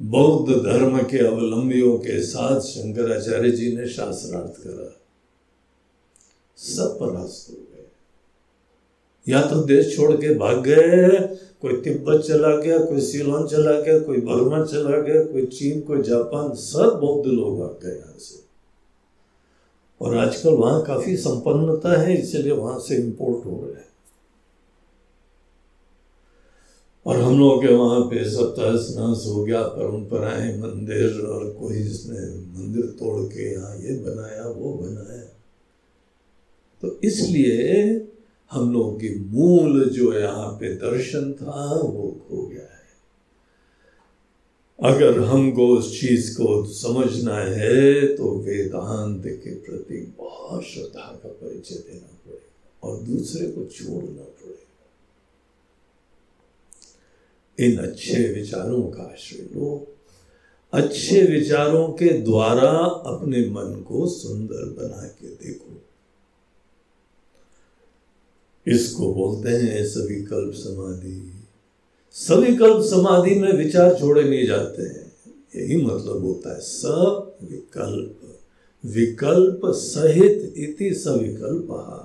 [0.00, 5.00] बौद्ध धर्म के अवलंबियों के साथ शंकराचार्य जी ने शास्त्रार्थ करा।
[6.56, 7.84] सब परास्त हो गए।
[9.32, 11.08] या तो देश छोड़ के भाग गए,
[11.62, 16.02] कोई तिब्बत चला गया, कोई सीलोन चला गया, कोई बर्मा चला गया, कोई चीन, कोई
[16.02, 18.47] जापान, सब बौद्ध लोग आ गए यहाँ से।
[20.00, 23.86] और आजकल वहाँ काफ़ी संपन्नता है, इसलिए वहाँ से इंपोर्ट हो रहे हैं।
[27.06, 31.76] और हम लोग के वहाँ पे सप्ताह तहस नहस हो गया परंपराएँ मंदिर और कोई
[31.76, 32.20] इसने
[32.58, 35.22] मंदिर तोड़ के यहाँ ये बनाया, वो बनाया।
[36.82, 37.88] तो इसलिए
[38.52, 42.57] हम लोगों की मूल जो यहाँ पे दर्शन था, वो खो गया।
[44.82, 51.74] अगर हमको उस चीज़ को समझना है तो वेदांत के प्रति बहुत श्रद्धा का परिचय
[51.74, 54.84] देना पड़ेगा और दूसरे को छोड़ना पड़ेगा।
[57.64, 59.94] इन अच्छे विचारों का आश्रय लो।
[60.72, 62.70] अच्छे विचारों के द्वारा
[63.12, 65.82] अपने मन को सुंदर बना के देखो।
[68.66, 71.37] इसको बोलते हैं सभी कल्प समाधि।
[72.12, 75.12] सविकल्प समाधि में विचार छोड़े नहीं जाते हैं।
[75.56, 78.40] यही मतलब होता है सविकल्प।
[78.84, 82.04] विकल्प विकल्प सहित इति सविकल्प।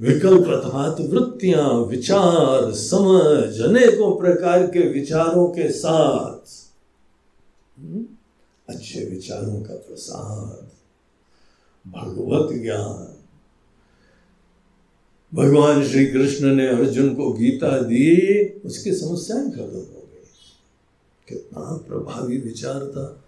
[0.00, 6.48] विकल्प अर्थात वृत्तियाँ विचार समझ अनेकों प्रकार के विचारों के साथ।
[7.80, 8.06] हम्म,
[8.68, 10.68] अच्छे विचारों का प्रसाद।
[11.88, 13.11] भगवत ज्ञान।
[15.34, 20.26] भगवान श्री कृष्ण ने अर्जुन को गीता दी, उसकी समस्याएँ खत्म हो गई।
[21.28, 23.24] कितना प्रभावी विचार था।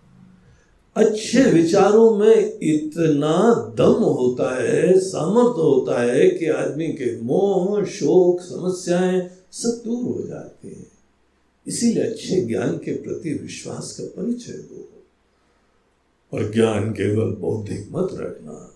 [0.96, 8.40] अच्छे विचारों में इतना दम होता है सामर्थ्य होता है कि आदमी के मोह, शोक,
[8.40, 10.86] समस्याएँ सब दूर हो जाते हैं।
[11.66, 14.88] इसीलिए अच्छे ज्ञान के प्रति विश्वास का परिचय दो।
[16.34, 18.73] और ज्ञान केवल बौद्धिक मत रखना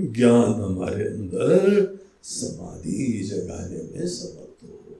[0.00, 4.98] ज्ञान हमारे अंदर समाधि जगाने में समर्थ हो।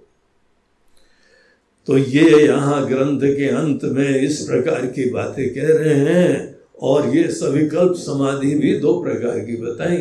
[1.87, 7.17] तो ये यहाँ ग्रंथ के अंत में इस प्रकार की बातें कह रहे हैं और
[7.17, 9.97] ये सविकल्प समाधि भी दो प्रकार की बताई।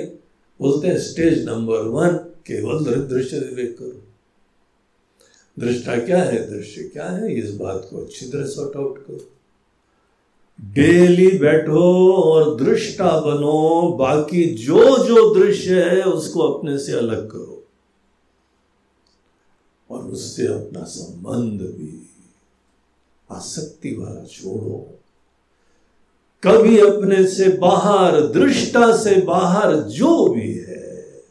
[0.60, 4.04] बोलते हैं स्टेज नंबर वन केवल दृश्य विवेक करो।
[5.60, 6.58] दृष्टा क्या है?
[6.58, 7.34] दृश्य क्या है?
[7.36, 9.37] इस बात को अच्छी तरह सॉर्ट आउट करो।
[10.62, 17.64] डेली बैठो और दृष्टा बनो, बाकी जो जो दृश्य है, उसको अपने से अलग करो।
[19.92, 22.10] और उससे अपना संबंध भी,
[23.32, 25.00] आसक्ति वाला छोड़ो।
[26.44, 31.24] कभी अपने से बाहर, दृष्टा से बाहर जो भी है,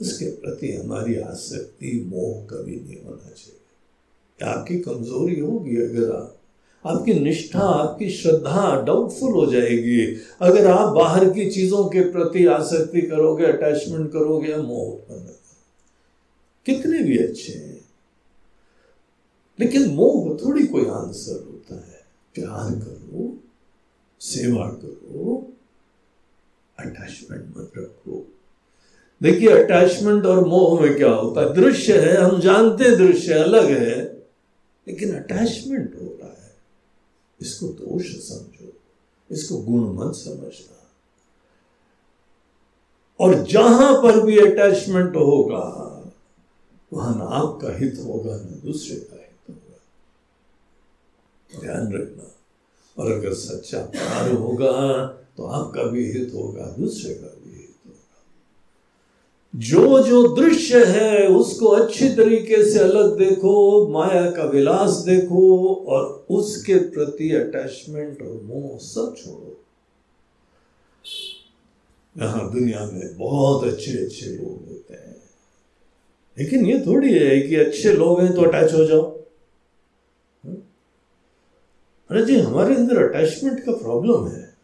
[0.00, 3.56] उसके प्रति हमारी आसक्ति, मोह कभी नहीं होना चाहिए।
[4.44, 6.36] आपकी कमज़ोरी होगी अगर आप
[6.86, 13.02] आपकी निष्ठा, आपकी श्रद्धा डाउटफुल हो जाएगी। अगर आप बाहर की चीज़ों के प्रति आसक्ति
[13.02, 15.36] करोगे अटैचमेंट करोगे मोह उत्पन्न
[16.66, 17.84] कितने भी अच्छे हैं।
[19.60, 22.00] लेकिन मोह थोड़ी कोई आंसर होता है।
[22.34, 23.36] प्यार करो,
[24.20, 25.52] सेवा करो
[26.78, 28.26] अटैचमेंट मत रखो।
[29.22, 31.54] देखिए अटैचमेंट और मोह में क्या होता है?
[31.54, 34.04] दृश्य है, हम जानते हैं दृश्य अलग है,
[34.88, 36.16] लेकिन अटैचमेंट हो।
[37.42, 38.72] इसको दोष समझो,
[39.30, 40.76] इसको गुण मत समझना।
[43.20, 45.64] और जहाँ पर भी अटैचमेंट होगा,
[46.92, 49.78] वहाँ ना आपका हित होगा, ना दूसरे का हित होगा।
[51.60, 52.26] ध्यान रखना।
[52.96, 57.26] और अगर सच्चा प्यार होगा तो आपका भी हित होगा, दूसरे का
[59.56, 66.26] जो जो दृश्य है, उसको अच्छी तरीके से अलग देखो, माया का विलास देखो और
[66.30, 69.64] उसके प्रति अटैचमेंट और मोह सब छोड़ो।
[72.18, 75.16] यहाँ दुनिया में बहुत अच्छे अच्छे लोग होते हैं।
[76.38, 79.02] लेकिन ये थोड़ी है कि अच्छे लोग हैं तो अटैच हो जाओ।
[82.10, 84.54] अरे जी, हमारे अंदर अटैचमेंट का प्रॉब्लम है।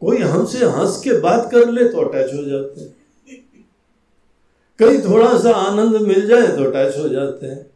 [0.00, 2.97] कोई हमसे हंस के बात कर ले तो अटैच हो जाते हैं।
[4.78, 7.70] कहीं थोड़ा सा आनंद मिल जाए तो अटैच हो जाते हैं।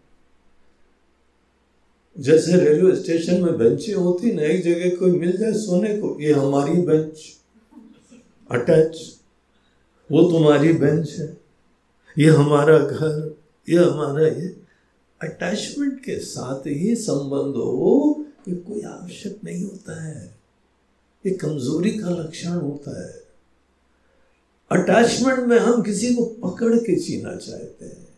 [2.19, 6.33] जैसे रेलवे स्टेशन में बेंचें होती, ना एक जगह कोई मिल जाए सोने को, ये
[6.33, 7.39] हमारी बेंच।
[8.51, 9.19] अटैच
[10.13, 11.37] वो तुम्हारी बेंच है।
[12.19, 13.37] ये हमारा घर,
[13.69, 14.57] ये हमारा ये।
[15.23, 20.35] अटैचमेंट के साथ ही संबंध हो ये कोई आवश्यक नहीं होता है।
[21.27, 23.22] ये कमज़ोरी का लक्षण होता है।
[24.73, 28.09] अटैचमेंट में हम किसी को पकड़ के जीना चाहते हैं।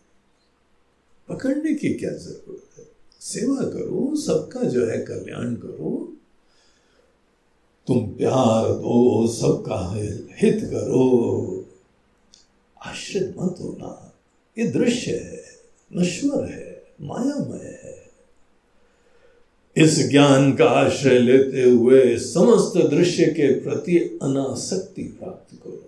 [1.29, 2.85] पकड़ने की क्या ज़रूरत है?
[3.21, 6.13] सेवा करो, सबका जो है कल्याण करो।
[7.87, 9.95] तुम प्यार दो, सबका
[10.37, 11.65] हित करो।
[12.85, 14.13] आश्रित मत होना,
[14.59, 15.43] ये दृश्य है,
[15.95, 18.05] नश्वर है, मायामय है।
[19.77, 25.84] इस ज्ञान का आश्रय लेते हुए समस्त दृश्य के प्रति अनासक्ति प्राप्त करो।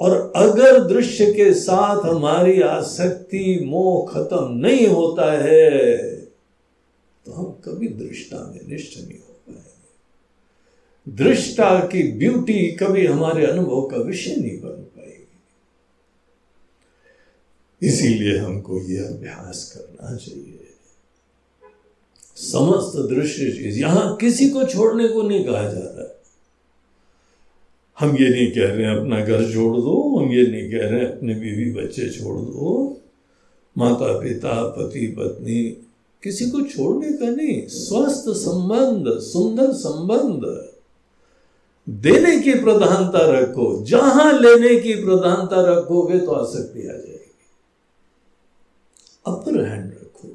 [0.00, 6.06] और अगर दृश्य के साथ हमारी आसक्ति मोह खत्म नहीं होता है
[7.26, 13.86] तो हम कभी दृष्टा में निष्ठ नहीं हो पाएँगे। दृष्टा की ब्यूटी कभी हमारे अनुभव
[13.86, 15.26] का विषय नहीं बन पाएगी।
[17.82, 20.52] इसीलिए हमको यह अभ्यास करना चाहिए।
[22.36, 26.15] समस्त दृश्य चीज़ यहाँ किसी को छोड़ने को नहीं कहा जा रहा।
[27.98, 31.00] हम ये नहीं कह रहे हैं, अपना घर छोड़ दो, हम ये नहीं कह रहे
[31.00, 33.02] हैं, अपने बीवी बच्चे छोड़ दो।
[33.76, 35.62] माता पिता, पति पत्नी,
[36.22, 40.44] किसी को छोड़ने का नहीं, स्वस्थ संबंध, सुंदर संबंध।
[41.86, 47.14] देने की प्रधानता रखो, जहाँ लेने की प्रधानता रखोगे तो आसक्ति आ जाएगी।
[49.26, 50.28] अपर हैंड रखो।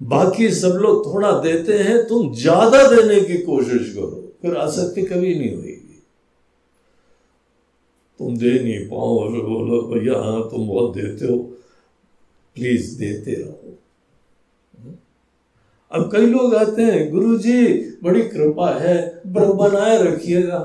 [0.00, 5.34] बाकी सब लोग थोड़ा देते हैं, तुम ज़्यादा देने की कोशिश करो, फिर आसक्ति कभी
[5.34, 5.77] नहीं होगी।
[8.18, 11.36] तुम दे नहीं पाओ और बोलो भैया हाँ तुम बहुत देते हो।
[12.56, 13.76] प्लीज़ देते रहो।
[15.90, 17.68] अब कई लोग आते हैं गुरु जी
[18.02, 20.58] बड़ी कृपा है बनाए रखिएगा।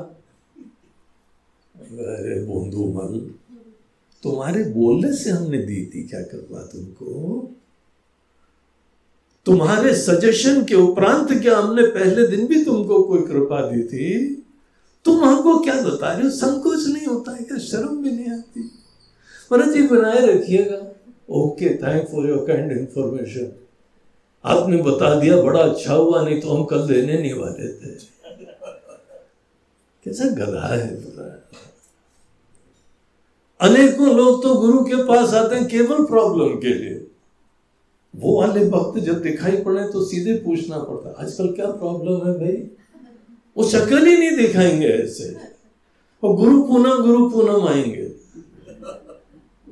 [2.10, 3.20] अरे बोंदू मल
[4.24, 7.50] तुम्हारे बोलने से हमने दी थी, क्या कृपा तुमको?
[9.46, 14.43] तुम्हारे सजेशन के उपरांत क्या हमने पहले दिन भी तुमको कोई कृपा दी थी?
[15.06, 16.30] तुम हमको क्या बता रहे हो?
[16.32, 18.62] संकोच नहीं होता है शर्म भी नहीं आती।
[19.52, 20.78] महाराज जी, बनाए रखिएगा।
[21.32, 23.52] Okay thank for your kind information
[24.46, 27.92] आपने बता दिया, बड़ा अच्छा हुआ, नहीं तो हम कल देने नहीं वाले थे।
[30.06, 31.30] कैसा गधा है पूरा
[33.60, 36.96] अनेकों लोग तो गुरु के पास आते हैं केवल प्रॉब्लम के लिए।
[38.14, 42.34] वो वाले वक्त जब दिखाई पड़े तो सीधे पूछना पड़ता है, आजकल क्या प्रॉब्लम है
[42.40, 42.58] भाई?
[43.58, 45.38] वो शक्ल ही नहीं दिखाएँगे ऐसे।
[46.24, 48.14] वो गुरु पूनम गुरु पूनम आएँगे।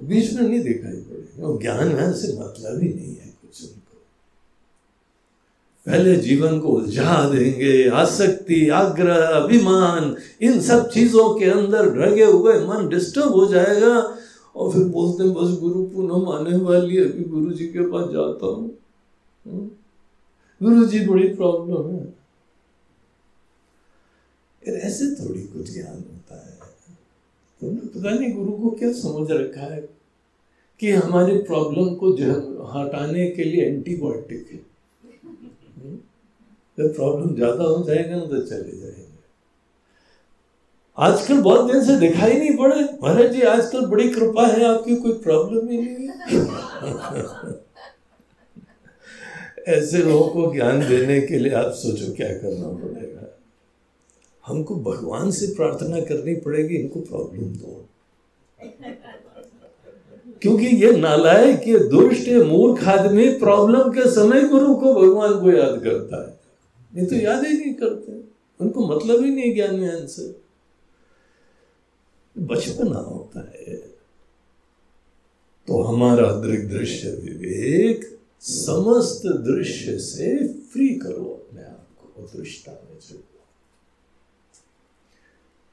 [0.03, 4.01] बीच में नहीं दिखाई पड़ेगा वो ज्ञान है से मतलब ही नहीं है कुछ उनको।
[5.85, 12.53] पहले जीवन को उलझा देंगे, आसक्ति, आग्रह, अभिमान, इन सब चीज़ों के अंदर रगे हुए
[12.53, 14.17] मन डिस्टर्ब हो जाएगा
[14.55, 18.45] और फिर बोलते हैं, बस गुरु पूनम आने वाली अभी गुरु जी के पास जाता
[18.45, 18.77] हूँ।
[19.47, 19.69] हम्म?
[20.63, 22.20] गुरु जी बड़ी प्रॉब्लम है।
[24.67, 26.59] ऐसे थोड़ी कुछ ज्ञान होता है।
[27.61, 29.89] तुमने पता नहीं गुरु को क्या समझ रखा है
[30.79, 32.11] कि हमारी प्रॉब्लम को
[32.65, 34.59] हटाने के लिए एंटीबायोटिक है?
[35.83, 35.97] हम्म?
[36.79, 39.11] जब प्रॉब्लम ज़्यादा हो जाएगा ना तो चले जाएँगे।
[40.97, 45.13] आजकल बहुत दिन से दिखाई नहीं पड़े। महाराज जी, आजकल बड़ी कृपा है, आपकी कोई
[45.13, 46.11] प्रॉब्लम ही नहीं है।
[49.67, 53.30] ऐसे लोगों को ज्ञान देने के लिए आप सोचो क्या करना पड़ेगा।
[54.45, 57.89] हमको भगवान से प्रार्थना करनी पड़ेगी, इनको प्रॉब्लम दो।
[60.41, 65.51] क्योंकि ये नालायक, ये दुष्ट, ये मूर्ख आदमी प्रॉब्लम के समय गुरु को भगवान को
[65.51, 66.39] याद करता है।
[66.95, 68.21] नहीं तो याद ही नहीं करते।
[68.61, 70.35] उनको मतलब ही नहीं ज्ञान ज्ञान से
[72.37, 73.75] बचपना होता है।
[75.67, 82.99] तो हमारा दृग दृश्य विवेक समस्त दृश्य से फ्री करो अपने आप को, दृष्टा में
[82.99, 83.23] जो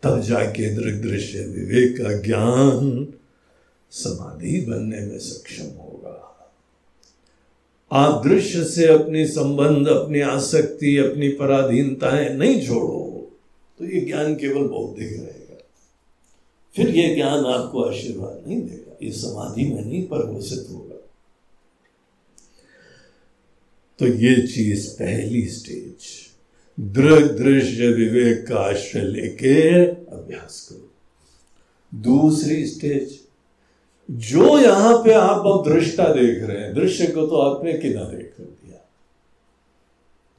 [0.03, 3.15] तब जाके दृग दृश्य विवेक का ज्ञान
[3.91, 6.15] समाधि बनने में सक्षम होगा।
[7.93, 13.05] आप दृश्य से अपनी संबंध, अपनी आसक्ति, अपनी पराधीनताएँ नहीं छोड़ो
[13.79, 15.57] तो ये ज्ञान केवल बौद्धिक रहेगा।
[16.77, 20.95] फिर ये ज्ञान आपको आशीर्वाद नहीं देगा, ये समाधि में नहीं परिवर्तित होगा।
[23.99, 26.28] तो ये चीज़ पहली स्टेज।
[26.81, 30.91] दृग दृश्य विवेक का आश्रय लेके अभ्यास करो।
[32.01, 33.20] दूसरी स्टेज,
[34.11, 38.45] जो यहाँ पे आप अब दृष्टा देख रहे हैं, दृश्य को तो आपने किनारे कर
[38.45, 38.91] दिया।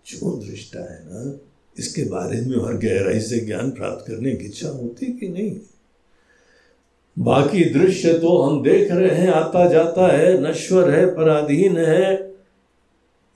[0.07, 1.39] जो दृष्टा है ना,
[1.79, 5.59] इसके बारे में और गहराई से ज्ञान प्राप्त करने की इच्छा होती कि नहीं?
[7.19, 12.28] बाकी दृश्य तो हम देख रहे हैं, आता जाता है, नश्वर है, पराधीन है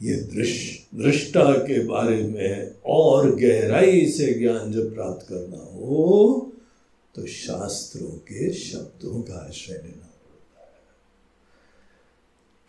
[0.04, 6.50] ये दृश्य दृष्टा के बारे में और गहराई से ज्ञान जब प्राप्त करना हो
[7.16, 10.72] तो शास्त्रों के शब्दों का आश्रय लेना होता है।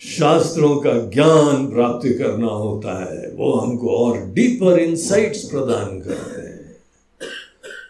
[0.01, 6.76] शास्त्रों का ज्ञान प्राप्त करना होता है, वो हमको और डीपर इंसाइट्स प्रदान करते हैं।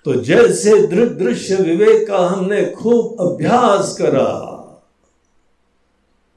[0.05, 4.31] तो जैसे दृश्य विवेक का हमने खूब अभ्यास करा,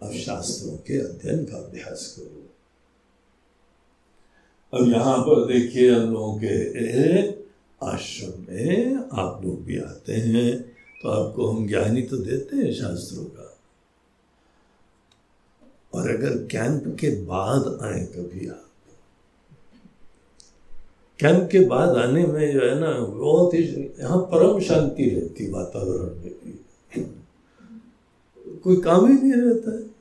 [0.02, 2.37] अब शास्त्रों के अध्ययन का अभ्यास करो।
[4.74, 6.56] अब यहाँ पर देखिए हम लोगों के
[7.82, 10.52] आश्रम में आप लोग भी आते हैं
[11.02, 13.46] तो आपको हम ज्ञानी तो देते हैं शास्त्रों का।
[15.94, 18.64] और अगर कैंप के बाद आए कभी आप,
[21.20, 23.60] कैंप के बाद आने में जो है ना, बहुत ही
[24.00, 26.52] यहाँ परम शांति रहती वातावरण में भी।
[28.64, 29.97] कोई काम ही नहीं रहता है।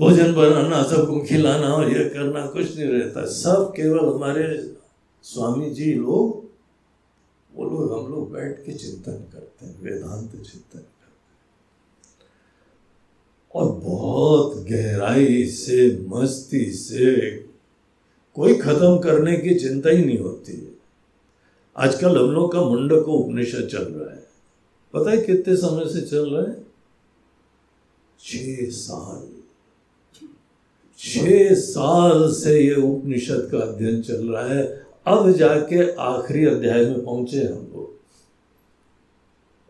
[0.00, 4.74] भोजन बनाना, सबको खिलाना और ये करना, कुछ नहीं रहता। सब केवल हमारे
[5.22, 6.50] स्वामी जी लोग,
[7.54, 11.14] वो लोग हम लोग बैठ के चिंतन करते हैं, वेदांत चिंतन करते हैं।
[13.54, 17.36] और बहुत गहराई से, मस्ती से,
[18.34, 20.72] कोई खत्म करने की चिंता ही नहीं होती है।
[21.76, 24.26] आजकल हम लोग का मुंडक उपनिषद चल रहा है।
[24.94, 26.64] पता है कितने समय से चल रहा है?
[28.20, 29.39] छ साल।
[31.02, 31.18] छ
[31.52, 37.38] साल से ये उपनिषद का अध्ययन चल रहा है। अब जाके आखिरी अध्याय में पहुँचे
[37.38, 38.00] हम लोग।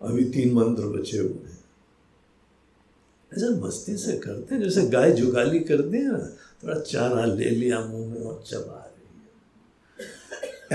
[0.03, 1.65] अभी तीन मंत्र बचे हुए हैं।
[3.37, 7.81] ऐसा मस्ती से करते हैं, जैसे गाय जुगाली करते हैं ना, थोड़ा चारा ले लिया
[7.81, 9.29] मुँह में और चबा रही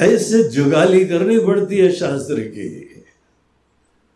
[0.03, 2.94] है। ऐसे जुगाली करनी पड़ती है शास्त्र की।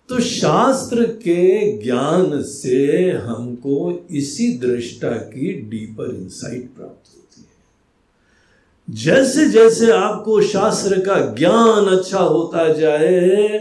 [0.10, 9.50] तो शास्त्र के ज्ञान से हमको इसी दृष्टा की डीपर इंसाइट प्राप्त होती है। जैसे
[9.50, 13.60] जैसे आपको शास्त्र का ज्ञान अच्छा होता जाए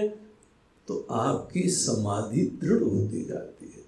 [0.88, 3.84] तो आपकी समाधि दृढ़ होती जाती है।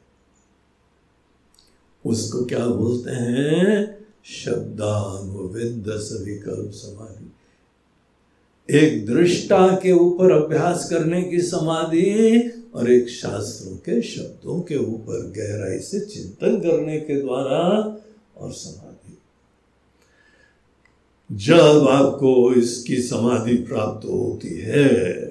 [2.05, 3.99] उसको क्या बोलते हैं?
[4.25, 7.30] शब्दानुविद सविकल्प समाधि।
[8.71, 15.33] एक दृष्टा के ऊपर अभ्यास करने की समाधि और एक शास्त्रों के शब्दों के ऊपर
[15.37, 17.59] गहराई से चिंतन करने के द्वारा
[18.37, 19.18] और समाधि।
[21.33, 25.31] जब आपको इसकी समाधि प्राप्त होती है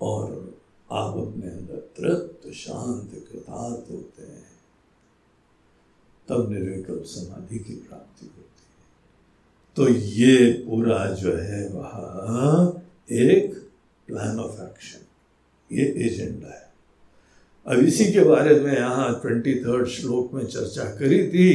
[0.00, 0.54] और
[0.92, 4.44] आप अपने अंदर तृप्त, शांत, कृतार्थ होते हैं,
[6.28, 8.45] तब निर्विकल्प समाधि की प्राप्ति होती
[9.76, 13.54] तो ये पूरा जो है वह एक
[14.08, 15.02] प्लान ऑफ़ एक्शन
[15.70, 16.64] ये एजेंडा है।
[17.66, 21.50] अब इसी के बारे में यहाँ ट्वेंटी थर्ड श्लोक में चर्चा करी थी।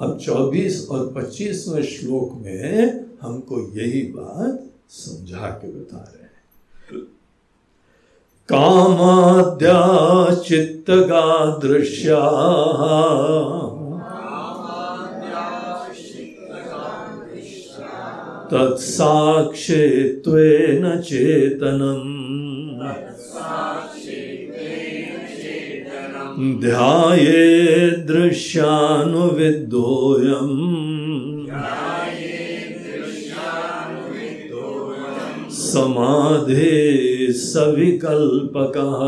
[0.00, 7.02] अब चौबीस और पच्चीसवें श्लोक में हमको यही बात समझा के बता रहे हैं।
[8.48, 9.78] कामाद्या
[10.42, 12.20] चित्तगा दृश्या
[18.54, 22.20] तत्साक्षित्वेन चेतनम्।
[26.60, 30.70] ध्याये दृश्यानुविद्धोऽयम्।
[35.50, 39.00] समाधे सविकल्पकः।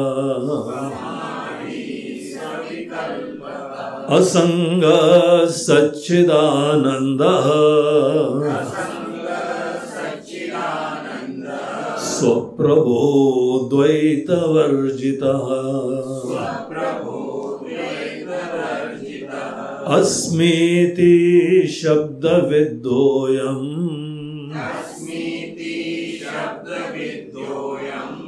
[4.17, 4.83] असंग
[5.49, 7.47] सच्चिदानन्दः
[12.67, 15.47] स्वप्रभो द्वैतवर्जितः।
[19.95, 21.15] अस्मीति
[21.81, 23.71] शब्दविद्धोऽयम्।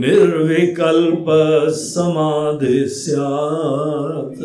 [0.00, 1.26] निर्विकल्प
[1.78, 4.42] समाधि स्यात्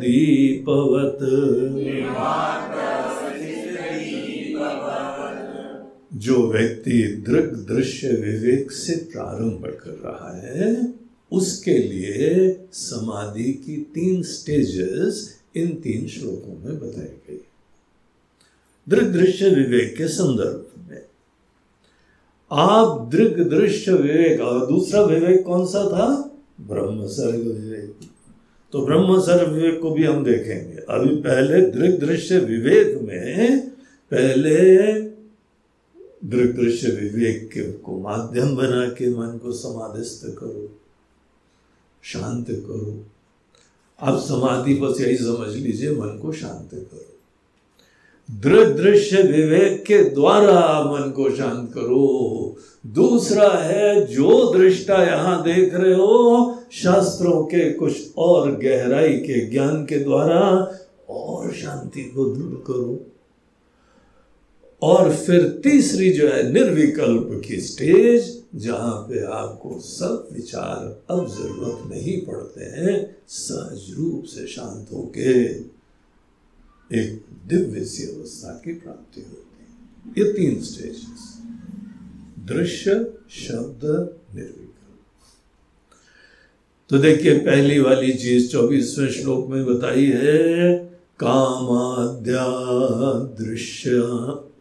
[0.00, 1.18] दीपवत
[6.26, 10.70] जो व्यक्ति दृग दृश्य विवेक से प्रारंभ कर रहा है
[11.32, 17.40] उसके लिए समाधि की तीन स्टेजेस इन तीन श्लोकों में बताई गई।
[18.88, 21.02] दृग दृश्य विवेक के संदर्भ में।
[22.52, 26.38] आप दृग दृश्य विवेक, और दूसरा विवेक कौन सा था?
[26.60, 27.94] ब्रह्म सर्ग विवेक।
[28.72, 33.70] तो ब्रह्म सर्ग विवेक को भी हम देखेंगे। अभी पहले दृग दृश्य विवेक में,
[34.10, 34.92] पहले
[36.24, 40.80] दृग दृश्य विवेक के को माध्यम बना के मन को समाधिस्थ करो।
[42.12, 43.04] शांत करो।
[44.00, 47.12] आप समाधि बस यही समझ लीजिए, मन को शांत करो।
[48.30, 55.74] दृग दृश्य विवेक के द्वारा मन को शांत करो। दूसरा है, जो दृष्टा यहाँ देख
[55.74, 60.72] रहे हो, शास्त्रों के कुछ और गहराई के ज्ञान के द्वारा
[61.08, 63.06] और शांति को दृढ़ करो।
[64.82, 71.92] और फिर तीसरी जो है, निर्विकल्प की स्टेज जहाँ पे आपको सब विचार अब ज़रूरत
[71.92, 75.44] नहीं पड़ते हैं, सहज रूप से शांत होके
[77.00, 81.32] एक दिव्य सी अवस्था की प्राप्ति होती है। ये तीन स्टेजेस
[82.38, 83.84] दृश्य, शब्द,
[84.34, 84.62] निर्विकल्प।
[86.90, 90.76] तो देखिए, पहली वाली चीज़ चौबीसवें श्लोक में बताई है
[91.18, 92.46] कामाद्या
[93.44, 93.90] दृश्य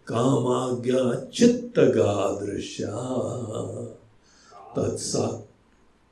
[0.07, 2.83] कामाज्ञा चित्त का दृश्य
[4.75, 5.47] तत्सा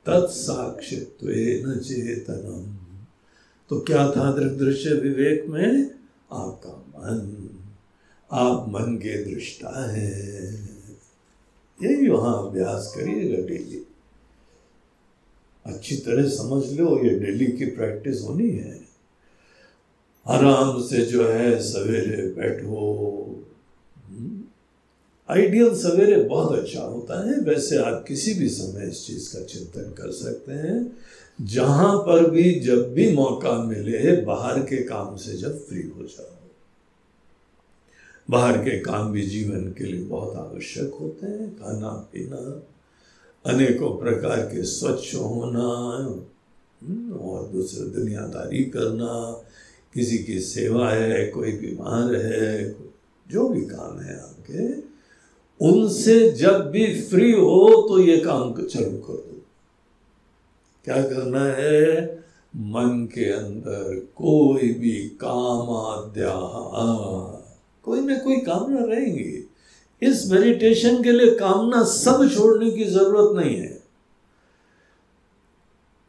[0.06, 1.26] तत्साक्षित्व
[1.80, 2.86] चेतनम।
[3.68, 5.90] तो क्या था दृश्य विवेक में?
[6.32, 7.50] आपका मन।
[8.32, 10.54] आप मन के दृष्टा है।
[11.82, 13.86] यही वहाँ अभ्यास करिएगा डेली।
[15.66, 18.88] अच्छी तरह समझ लो, ये डेली की प्रैक्टिस होनी है।
[20.26, 23.33] आराम से जो है, सवेरे बैठो
[25.30, 29.90] आइडियल सवेरे बहुत अच्छा होता है। वैसे आप किसी भी समय इस चीज़ का चिंतन
[29.90, 30.96] कर सकते हैं।
[31.40, 36.36] जहाँ पर भी जब भी मौका मिले बाहर के काम से जब फ्री हो जाओ।
[38.30, 42.62] बाहर के काम भी जीवन के लिए बहुत आवश्यक होते हैं। खाना पीना
[43.46, 45.68] अनेकों प्रकार के स्वच्छ होना
[46.82, 49.42] हम्म, और दूसरे दुनियादारी करना
[49.94, 52.76] किसी की सेवा है कोई बीमार है
[53.30, 54.93] जो भी काम है आपके
[55.60, 59.40] उनसे जब भी फ्री हो तो ये काम चालू कर दो।
[60.84, 62.04] क्या करना है?
[62.56, 66.34] मन के अंदर कोई भी काम आद्या
[67.84, 69.48] कोई ना कोई कामना रहेंगी।
[70.02, 73.82] इस मेडिटेशन के लिए कामना सब छोड़ने की ज़रूरत नहीं है।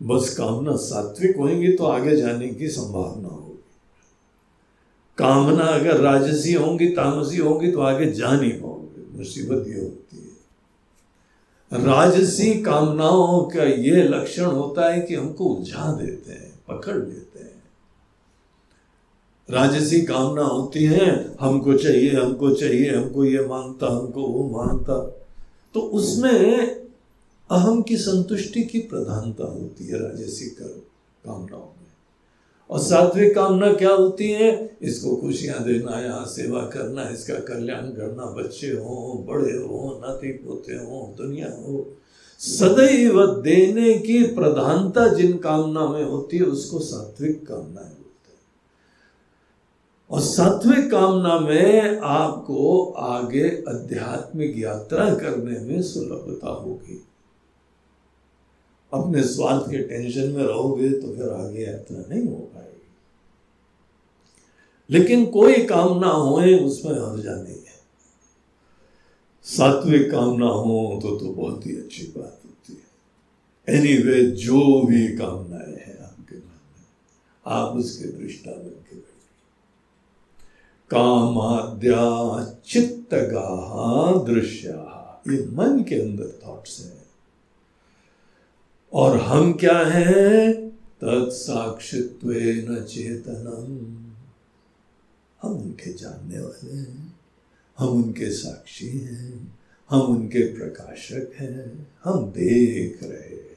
[0.04, 3.64] बस कामना सात्विक होंगी तो आगे जाने की संभावना होगी।
[5.18, 8.75] कामना अगर राजसी होंगी, तामसी होंगी तो आगे जा नहीं पाओगे।
[9.18, 16.32] मुसीबत ये होती है। राजसी कामनाओं का ये लक्षण होता है कि हमको उलझा देते
[16.32, 17.64] हैं, पकड़ लेते हैं।
[19.50, 24.98] राजसी कामना होती है, हमको चाहिए हमको चाहिए, हमको ये माँगता हमको वो माँगता
[25.76, 26.86] तो उसमें
[27.50, 31.75] अहम की संतुष्टि की प्रधानता होती है राजसी कामनाओं
[32.70, 34.78] और सात्विक कामना क्या होती है?
[34.82, 40.74] इसको खुशियाँ देना, यहाँ सेवा करना, इसका कल्याण करना। बच्चे हो, बड़े हो, नाती पोते
[40.74, 41.88] हो, दुनिया हो।
[42.40, 48.04] सदैव देने की प्रधानता जिन कामना में होती है, उसको सात्विक कामना है
[50.12, 57.05] और सात्विक कामना में आपको आगे आध्यात्मिक यात्रा करने में सुलभता होगी।
[59.02, 62.88] अपने स्वार्थ के टेंशन में रहोगे तो फिर आगे यात्रा नहीं हो पाएगी।
[64.90, 67.76] लेकिन कोई कामना हो उसमें हर्जा नहीं है।
[69.44, 72.86] सात्विक कामना हो तो तो बहुत ही अच्छी बात होती है।
[73.80, 76.86] एनीवे anyway, जो भी कामनाएँ हैं आपके मन में
[77.48, 78.96] आप उसके दृष्टा बन के
[80.90, 83.10] कामाद्या चित्त
[84.30, 84.68] दृश्य
[85.30, 86.95] ये मन के अंदर थॉट्स है।
[88.96, 90.54] और हम क्या है?
[90.70, 94.06] तत्साक्षित्व न चेतनम।
[95.42, 97.20] हम उनके जानने वाले हैं।
[97.78, 103.56] हम उनके साक्षी हैं। हम उनके प्रकाशक हैं। हम देख रहे हैं।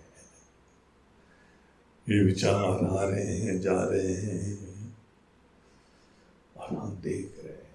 [2.08, 4.58] ये विचार आ रहे हैं, जा रहे हैं।
[6.56, 7.68] और हम देख रहे हैं।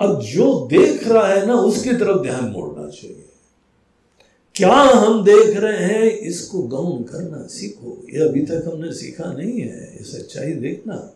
[0.00, 3.19] अब जो देख रहा है ना, उसकी तरफ़ ध्यान मोड़ना चाहिए।
[4.54, 6.02] क्या हम देख रहे हैं?
[6.02, 11.14] इसको गौन करना सीखो। ये अभी तक हमने सीखा नहीं है। ये सच्चाई देखना।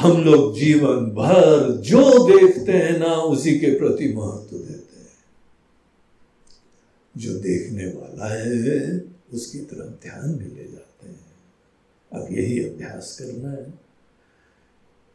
[0.00, 5.08] हम लोग जीवन भर जो देखते हैं ना, उसी के प्रति महत्व देते हैं।
[7.16, 9.04] जो देखने वाला है,
[9.34, 11.32] उसकी तरफ़ ध्यान भी ले जाते हैं।
[12.12, 13.74] अब यही अभ्यास करना है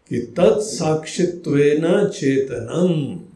[0.09, 3.26] कि तत्साक्षित्व न चेतनम।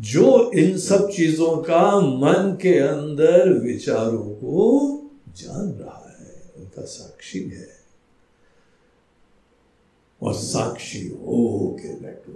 [0.00, 4.90] जो इन सब चीज़ों का मन के अंदर विचारों को
[5.36, 7.76] जान रहा है, उनका साक्षी है।
[10.22, 12.32] और साक्षी हो के बैठो।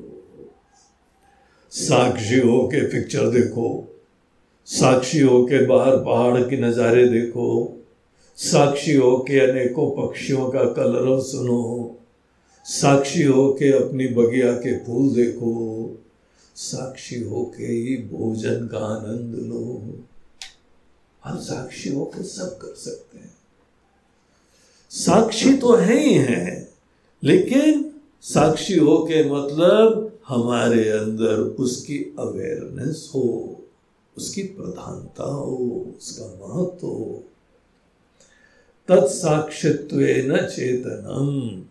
[1.70, 3.96] साक्षी हो के पिक्चर देखो।
[4.66, 7.76] साक्षी हो के बाहर पहाड़ के नज़ारे देखो।
[8.36, 11.96] साक्षी हो के अनेकों पक्षियों का कलरव सुनो।
[12.64, 15.50] साक्षी हो के अपनी बगिया के फूल देखो।
[16.60, 19.64] साक्षी होके ही भोजन का आनंद लो।
[21.24, 23.34] हम साक्षी हो के सब कर सकते हैं।
[24.90, 26.72] साक्षी तो है ही है,
[27.24, 33.56] लेकिन साक्षी हो के मतलब हमारे अंदर उसकी अवेयरनेस हो,
[34.16, 37.24] उसकी प्रधानता हो, उसका महत्व हो।
[38.88, 41.64] तत्साक्षित्व न चेतनम।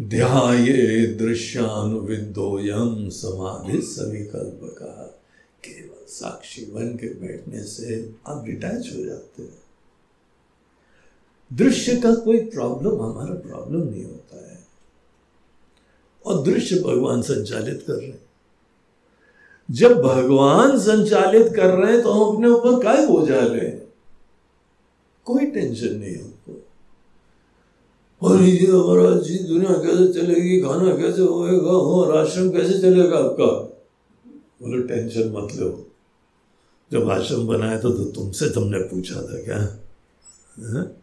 [0.00, 5.18] ध्याये दृश्यानुविदोयम समाधि सविकल्प का
[5.64, 9.58] केवल साक्षी बन के बैठने से आप डिटैच हो जाते हैं।
[11.52, 14.58] दृश्य का कोई प्रॉब्लम हमारा प्रॉब्लम नहीं होता है।
[16.26, 18.26] और दृश्य भगवान संचालित कर रहे हैं।
[19.70, 23.82] जब भगवान संचालित कर रहे हैं तो हम अपने ऊपर काय हो बोझा लें
[25.24, 26.35] कोई टेंशन नहीं हमको
[28.22, 33.46] और ये हमारा जी दुनिया कैसे चलेगी खाना कैसे होएगा और आश्रम कैसे चलेगा आपका?
[34.62, 35.86] बोले टेंशन मत लो।
[36.92, 39.58] जब आश्रम बनाया तो, तो तुमसे तुमने पूछा था क्या?
[40.58, 40.96] है?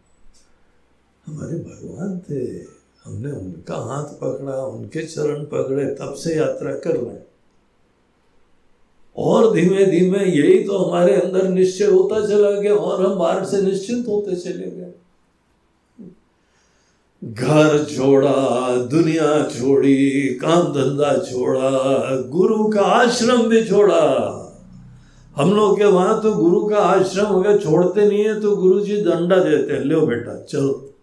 [1.28, 2.74] हमारे भगवान थे।
[3.06, 7.18] हमने उनका हाथ पकड़ा उनके चरण पकड़े तब से यात्रा कर रहे
[9.18, 13.62] और धीमे धीमे यही तो हमारे अंदर निश्चय होता चला गया और हम बाहर से
[13.62, 14.93] निश्चिंत होते चले गए।
[17.24, 21.70] घर छोड़ा दुनिया छोड़ी काम धंधा छोड़ा
[22.22, 24.40] गुरु का आश्रम भी छोड़ा
[25.36, 28.98] हम लोग के वहाँ तो गुरु का आश्रम अगर छोड़ते नहीं है तो गुरु जी
[28.98, 30.94] दंडा देते हैं लो बेटा, चलो।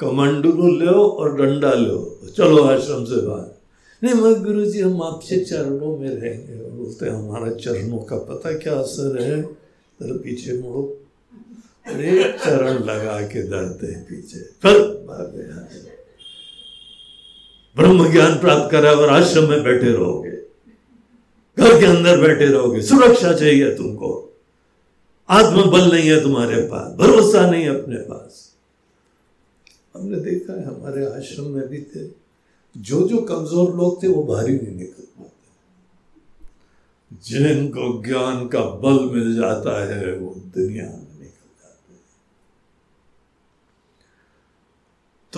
[0.00, 3.58] कमंडलू लो और डंडा लो चलो आश्रम से बाहर।
[4.02, 8.74] नहीं, मैं गुरु जी हम आपसे चरणों में रहेंगे। बोलते हमारा चरणों का पता क्या
[8.74, 9.42] असर है?
[10.02, 10.96] पीछे मुड़ो।
[11.88, 14.98] अरे, चरण लगा के डरते पीछे। फिर
[17.76, 20.30] ब्रह्म ज्ञान प्राप्त करा और आश्रम में बैठे रहोगे।
[21.58, 24.36] घर के अंदर बैठे रहोगे। सुरक्षा चाहिए तुमको।
[25.28, 28.54] आत्मबल नहीं है तुम्हारे पास। भरोसा नहीं अपने पास।
[29.94, 32.06] हमने देखा है, हमारे आश्रम में भी थे।
[32.76, 35.38] जो जो कमज़ोर लोग थे, वो भारी नहीं निकल पाते।
[37.22, 41.07] जिनको ज्ञान का बल मिल जाता है, वो दुनिया में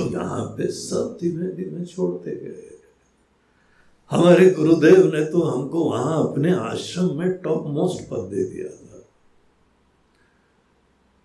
[0.00, 2.66] तो यहाँ पे सब धीमे धीमे छोड़ते गए।
[4.10, 9.02] हमारे गुरुदेव ने तो हमको वहाँ अपने आश्रम में टॉप मोस्ट पद दे दिया था।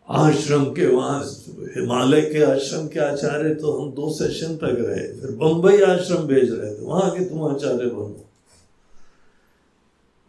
[0.07, 1.23] आश्रम के वहाँ
[1.78, 6.51] हिमालय के आश्रम के आचार्य तो हम दो सेशन तक रहे। फिर बंबई आश्रम भेज
[6.51, 8.21] रहे थे। वहाँ के तुम आचार्य बनो।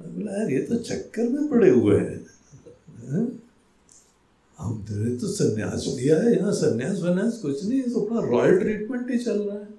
[0.00, 2.26] बोला, यार, ये तो चक्कर में पड़े हुए हैं?
[4.58, 9.10] हमने तो संन्यास लिया है, यहाँ सन्यास वन्यास कुछ नहीं है तो अपना रॉयल ट्रीटमेंट
[9.10, 9.74] ही चल रहा है।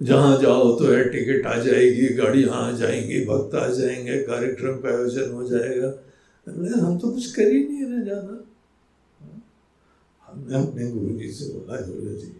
[0.00, 4.88] जहाँ जाओ तो है टिकट आ जाएगी, गाड़ी यहाँ जाएँगी, भक्त आ जाएँगे, कार्यक्रम का
[4.88, 8.44] आयोजन हो जाएगा। अरे, हम तो कुछ कर ही नहीं रहे ज़्यादा।
[10.22, 12.32] हमने अपने गुरु जी से बोला गुरु जी,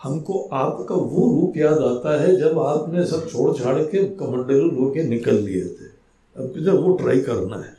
[0.00, 5.02] हमको आपका वो रूप याद आता है, जब आपने सब छोड़ छाड़ के कमंडल होके
[5.04, 5.90] निकल लिए थे।
[6.36, 7.76] अब जब वो ट्राई करना है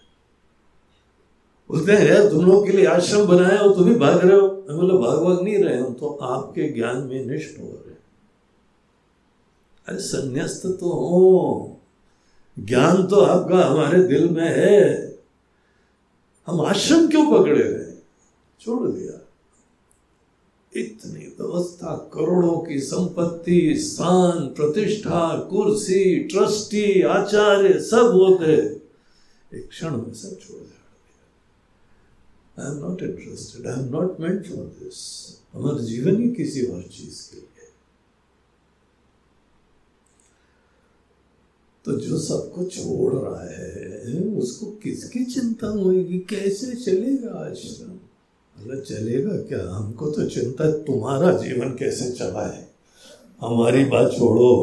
[1.82, 4.78] हैं यार, तुम लोग के लिए आश्रम बनाया हो, तुम ही भाग रहे हो। मैं
[4.78, 7.94] बोला, भाग भाग नहीं रहे हम तो आपके ज्ञान में निष्ठ हो रहे
[9.88, 11.78] अरे, संन्यास्त तो हो।
[12.60, 15.16] ज्ञान तो आपका हमारे दिल में है।
[16.48, 17.94] हम आश्रम क्यों पकड़े रहे
[18.62, 19.20] छोड़ दिया।
[20.82, 28.54] इतनी व्यवस्था, करोड़ों की संपत्ति स्थान प्रतिष्ठा, कुर्सी, ट्रस्टी, आचार्य, सब होते।
[29.58, 30.62] एक क्षण में सब छोड़
[32.58, 35.02] I am not interested I am not meant for this
[35.54, 37.72] हमारा जीवन ही किसी और चीज़ के लिए
[41.86, 47.98] तो जो सबको छोड़ रहा है उसको किसकी चिंता होगी कैसे चलेगा आश्रम
[48.56, 52.68] अरे चलेगा क्या हमको तो चिंता तुम्हारा जीवन कैसे चला है
[53.42, 54.54] हमारी बात छोड़ो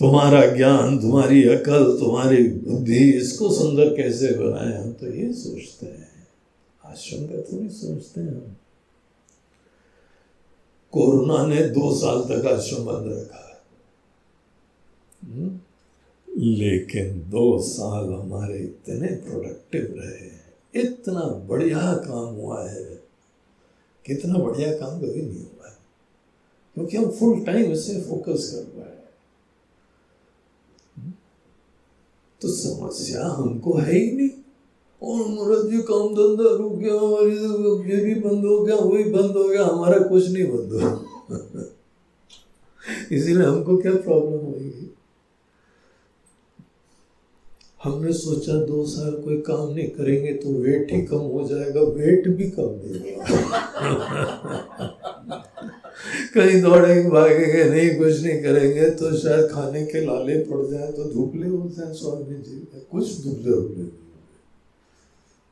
[0.00, 6.03] तुम्हारा ज्ञान तुम्हारी अकल तुम्हारी बुद्धि इसको सुंदर कैसे बनाए हम तो ये सोचते हैं
[6.84, 8.56] आश्रम का थोड़ी सोचते हैं। हम
[10.92, 13.62] कोरोना ने दो साल तक आश्रम बंद रखा
[15.24, 15.60] हम्म?
[16.38, 20.44] लेकिन दो साल हमारे इतने प्रोडक्टिव रहे
[20.82, 22.84] इतना बढ़िया काम हुआ है।
[24.06, 25.76] कितना बढ़िया काम कभी नहीं हुआ है।
[26.74, 29.04] क्योंकि हम फुल टाइम इसे फोकस कर पाए
[30.96, 31.12] हम्म?
[32.40, 34.43] तो समस्या हमको है ही नहीं।
[35.04, 39.04] और महाराज जी, काम धंधा रुक गया, हमारी तो ये भी बंद हो गया वही
[39.12, 41.70] बंद हो गया, हमारा कुछ नहीं बंद हो
[43.12, 44.90] इसीलिए हमको क्या प्रॉब्लम होगी
[47.84, 52.28] हमने सोचा दो साल कोई काम नहीं करेंगे तो वेट ही कम हो जाएगा वेट
[52.36, 53.16] भी कम नहीं
[56.34, 61.04] कहीं दौड़ेंगे, भागेंगे, नहीं, कुछ नहीं करेंगे तो शायद खाने के लाले पड़ जाए तो
[61.12, 62.56] धुपले हो जाए स्वामी जी।
[62.90, 63.84] कुछ धुपले उबले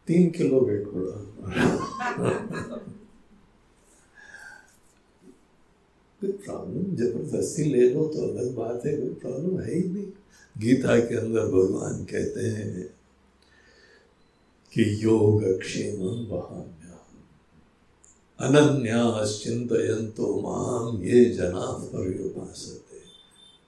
[0.08, 1.18] तीन किलो वेट बढ़ा
[6.20, 10.10] कोई प्रॉब्लम ज़बरदस्ती ले लो तो अलग बात है, कोई प्रॉब्लम है ही नहीं।
[10.56, 12.84] गीता के अंदर भगवान कहते हैं
[14.72, 16.98] कि योग क्षेम वहाम्या
[18.40, 23.00] अनन्याश्चिंतयंतो माम ये जना पर पर्युपासते।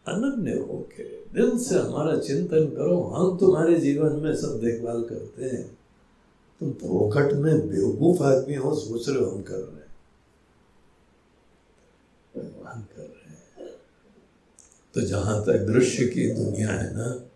[0.07, 1.05] अनन्य होके
[1.35, 5.66] दिल से हमारा चिंतन करो, हम तुम्हारे जीवन में सब देखभाल करते हैं।
[6.65, 9.85] तुम फोकट में बेवकूफ़ आदमी हो, सोच रहे हो हम कर रहे हैं।
[12.37, 13.75] भगवान कर रहे हैं।
[14.95, 17.31] तो जहाँ तक दृश्य की दुनिया है ना,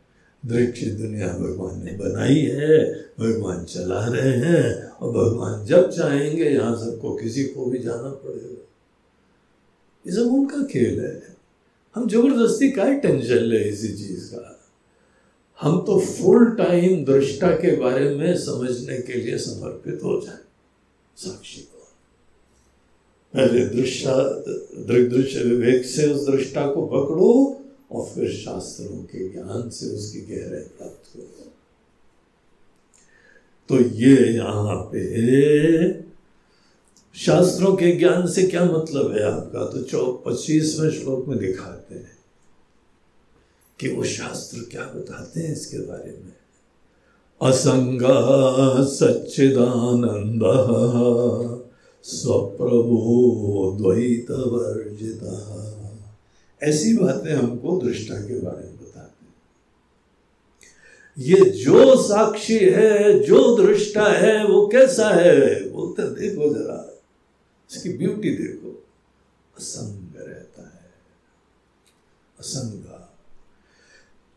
[0.46, 6.76] दृश्य दुनिया भगवान ने बनाई है, भगवान चला रहे हैं, और भगवान जब चाहेंगे, यहाँ
[6.76, 8.68] सबको किसी को भी जाना पड़ेगा।
[10.06, 11.36] ये सब उनका खेल है।
[11.94, 14.57] हम ज़बरदस्ती का टेंशन ले इसी चीज़ का?
[15.60, 20.38] हम तो फुल टाइम दृष्टा के बारे में समझने के लिए समर्पित हो जाए।
[21.16, 21.78] साक्षी को।
[23.34, 24.04] पहले दृश्य
[25.08, 27.60] दृश्य विवेक से उस दृष्टा को पकड़ो
[27.92, 31.52] और फिर शास्त्रों के ज्ञान से उसकी गहराई प्राप्त करो।
[33.68, 36.02] तो ये यहाँ पे
[37.14, 39.64] शास्त्रों के ज्ञान से क्या मतलब है आपका?
[39.64, 42.17] तो चौ, पच्चीसवें श्लोक में दिखाते हैं।
[43.80, 46.32] कि वो शास्त्र क्या बताते हैं इसके बारे में?
[47.42, 48.02] असंग
[48.86, 50.40] सच्चिदानंद
[52.02, 55.64] स्वप्रभो द्वैत वर्जिता
[56.62, 59.34] ऐसी बातें हमको दृष्टा के बारे में बताते हैं।
[61.18, 65.68] ये जो साक्षी है, जो दृष्टा है, वो कैसा है?
[65.68, 66.98] बोलते देखो जरा,
[67.70, 68.84] इसकी ब्यूटी देखो।
[69.58, 70.90] असंग रहता है।
[72.40, 72.87] असंग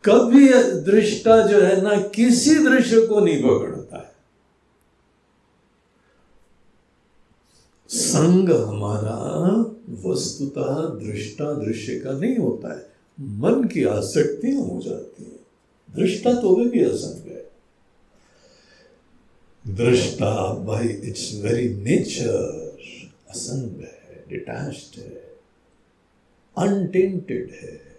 [0.04, 0.48] कभी
[0.82, 4.12] दृष्टा जो है ना किसी दृश्य को नहीं पकड़ता है।
[7.88, 9.18] संग हमारा
[10.08, 10.74] वस्तुतः
[11.06, 12.90] दृष्टा दृश्य का नहीं होता है।
[13.20, 15.38] मन की आसक्तियाँ हो जाती है।
[15.96, 17.50] दृष्टा तो वे भी असंग है।
[19.76, 22.76] दृष्टा बाई इट्स वेरी नेचर
[23.30, 25.38] असंग है डिटैच्ड है
[26.56, 27.91] अनटेंटेड है।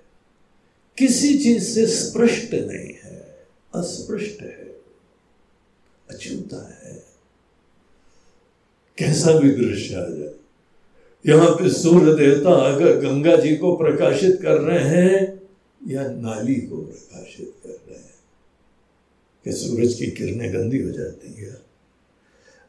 [0.97, 3.17] किसी चीज़ से स्पृष्ट नहीं है,
[3.73, 4.75] अस्पृष्ट है,
[6.09, 7.01] अचूता है।
[8.97, 10.33] कैसा भी दृश्य आ जाए,
[11.25, 15.41] यहाँ पे सूर्य देवता अगर गंगा जी को प्रकाशित कर रहे हैं
[15.81, 18.11] या नाली को प्रकाशित कर रहे हैं
[19.45, 21.51] कि सूरज की किरणें गंदी हो जाती है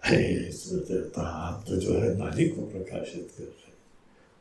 [0.02, 3.74] अरे, सूर्य देवता, आप तो जो है नाली को प्रकाशित कर रहे हैं,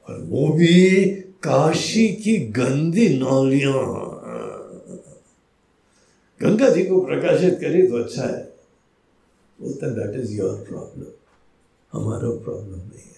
[0.07, 1.03] और वो भी
[1.43, 4.13] काशी की गंदी नालियाँ।
[6.41, 8.53] गंगा जी को प्रकाशित करी तो अच्छा है।
[9.61, 11.05] बोलते दैट इज़ योर प्रॉब्लम
[11.93, 13.13] हमारा प्रॉब्लम नहीं है।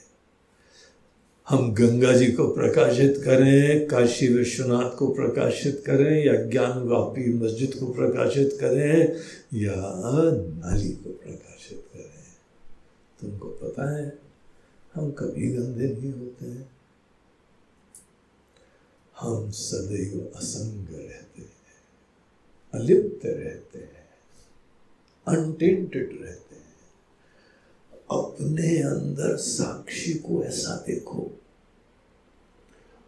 [1.49, 7.73] हम गंगा जी को प्रकाशित करें, काशी विश्वनाथ को प्रकाशित करें, या ज्ञान वापी मस्जिद
[7.73, 9.15] को प्रकाशित करें,
[9.53, 9.75] या
[10.35, 12.25] नाली को प्रकाशित करें।
[13.21, 14.17] तुमको पता है,
[14.95, 16.74] हम कभी गंदे नहीं होते हैं।
[19.19, 21.75] हम सदैव असंग रहते हैं,
[22.73, 24.09] अलिप्त रहते हैं
[25.27, 26.75] अनटेंटेड रहते हैं।
[28.11, 31.31] अपने अंदर साक्षी को ऐसा देखो।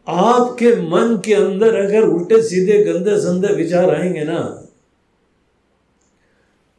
[0.08, 4.68] आपके मन के अंदर अगर उल्टे सीधे गंदे संदे विचार आएँगे ना,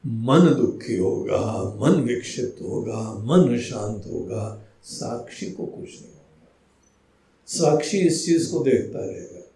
[0.06, 1.40] मन दुखी होगा,
[1.80, 6.17] मन विक्षिप्त होगा, मन शांत होगा, साक्षी को कुछ नहीं।
[7.48, 9.50] साक्षी इस चीज़ को देखता रहेगा।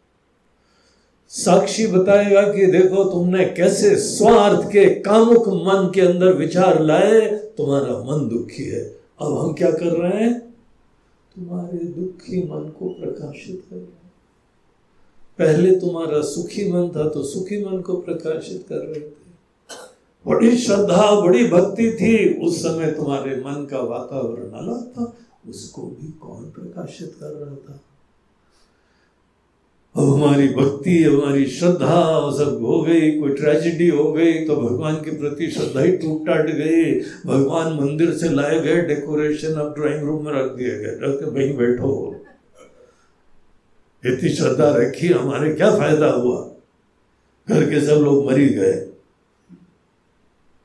[1.29, 7.99] साक्षी बताएगा कि देखो तुमने कैसे स्वार्थ के कामुक मन के अंदर विचार लाए, तुम्हारा
[7.99, 10.41] मन दुखी है। अब हम क्या कर रहे हैं?
[11.37, 14.13] तुम्हारे दुखी मन को प्रकाशित कर रहे हैं।
[15.39, 19.23] पहले तुम्हारा सुखी मन था तो सुखी मन को प्रकाशित कर रहे थे।
[20.27, 25.17] बड़ी श्रद्धा, बड़ी भक्ति थी। उस समय तुम्हारे मन का वातावरण अलग था।
[25.49, 27.81] उसको भी कौन प्रकाशित कर रहा था?
[29.97, 35.11] अब हमारी भक्ति, हमारी श्रद्धा सब हो गई, कोई ट्रेजिडी हो गई तो भगवान के
[35.11, 40.25] प्रति श्रद्धा ही टूट टाट गई। भगवान मंदिर से लाए गए डेकोरेशन अब ड्राइंग रूम
[40.25, 42.17] में रख दिए गए। रख के वहीं बैठो।
[44.07, 46.51] इतनी श्रद्धा रखी, हमारे क्या फ़ायदा हुआ?
[47.49, 48.89] घर के सब लोग मरी गए।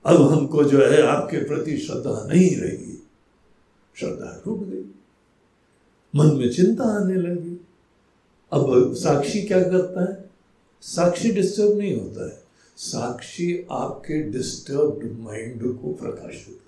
[0.05, 2.96] अब हमको जो है, आपके प्रति श्रद्धा नहीं रही।
[3.99, 4.95] श्रद्धा रुक गई।
[6.15, 7.67] मन में चिंता आने लगी।
[8.51, 10.29] अब साक्षी क्या करता है?
[10.81, 12.43] साक्षी डिस्टर्ब नहीं होता है।
[12.77, 16.67] साक्षी आपके डिस्टर्ब माइंड को प्रकाशित करता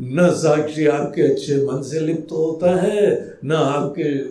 [0.00, 4.22] न साक्षी आपके अच्छे मन से लिप्त होता है, न आपके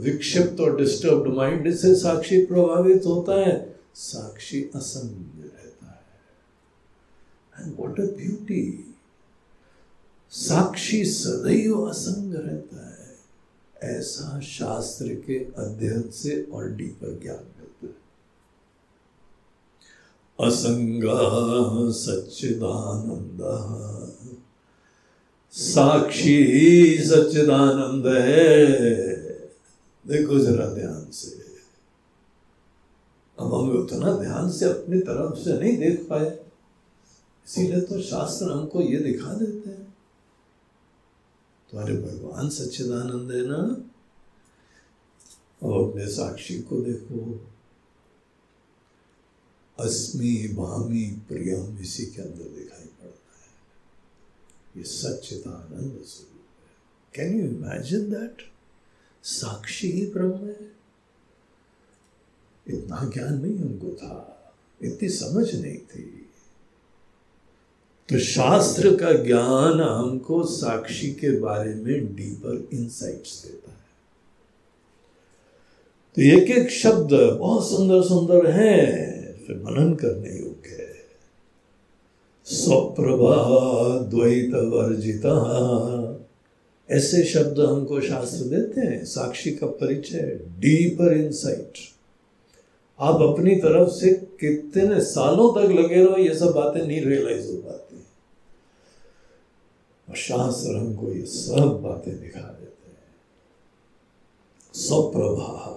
[0.00, 6.02] विक्षिप्त और डिस्टर्ब माइंड से साक्षी प्रभावित होता है। साक्षी असंग रहता है।
[7.60, 8.91] एंड व्हाट अ ब्यूटी
[10.32, 13.16] साक्षी सदैव असंग रहता है।
[13.82, 17.94] ऐसा शास्त्र के अध्ययन से और डीपर ज्ञान मिलता है।
[20.48, 21.02] असंग
[21.92, 23.38] सच्चिदानंद।
[25.52, 28.66] साक्षी सच्चिदानंद है।
[30.06, 31.42] देखो जरा ध्यान से।
[33.38, 36.38] अब हम उतना ध्यान से अपनी तरफ़ से नहीं देख पाए।
[37.48, 39.81] इसीलिए तो शास्त्र हमको ये दिखा देते हैं।
[41.72, 43.90] तुम्हारे भगवान सच्चिदानंद है ना?
[45.62, 47.50] और अपने साक्षी को देखो।
[49.78, 53.52] अस्मि, भामी, प्रियम, इसी के अंदर दिखाई पड़ता है।
[54.76, 56.72] ये सच्चिदानंद स्वरूप है।
[57.14, 58.52] कैन यू इमेजिन दैट
[59.22, 60.76] साक्षी ही ब्रह्म है।
[62.68, 64.38] इतना ज्ञान नहीं हमको था।
[64.82, 66.21] इतनी समझ नहीं थी।
[68.08, 73.82] तो शास्त्र का ज्ञान हमको साक्षी के बारे में डीपर इंसाइट्स देता है।
[76.16, 78.86] तो एक एक शब्द बहुत सुंदर सुंदर है,
[79.46, 80.92] फिर मनन करने योग्य है।
[82.44, 83.36] स्वप्रभा
[83.98, 85.36] द्वैत वर्जिता।
[86.90, 91.72] ऐसे शब्द हमको शास्त्र देते हैं, साक्षी का परिचय डीपर इंसाइट
[93.00, 97.56] आप अपनी तरफ़ से कितने सालों तक लगे रहो, ये सब बातें नहीं रियलाइज़ हो
[97.56, 97.81] पाती।
[100.12, 103.16] और शास्त्र हमको ये सब बातें दिखा देते हैं।
[104.74, 105.68] स्वप्रभा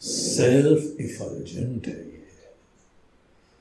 [0.00, 2.26] सेल्फ इफल्जेंट है ये।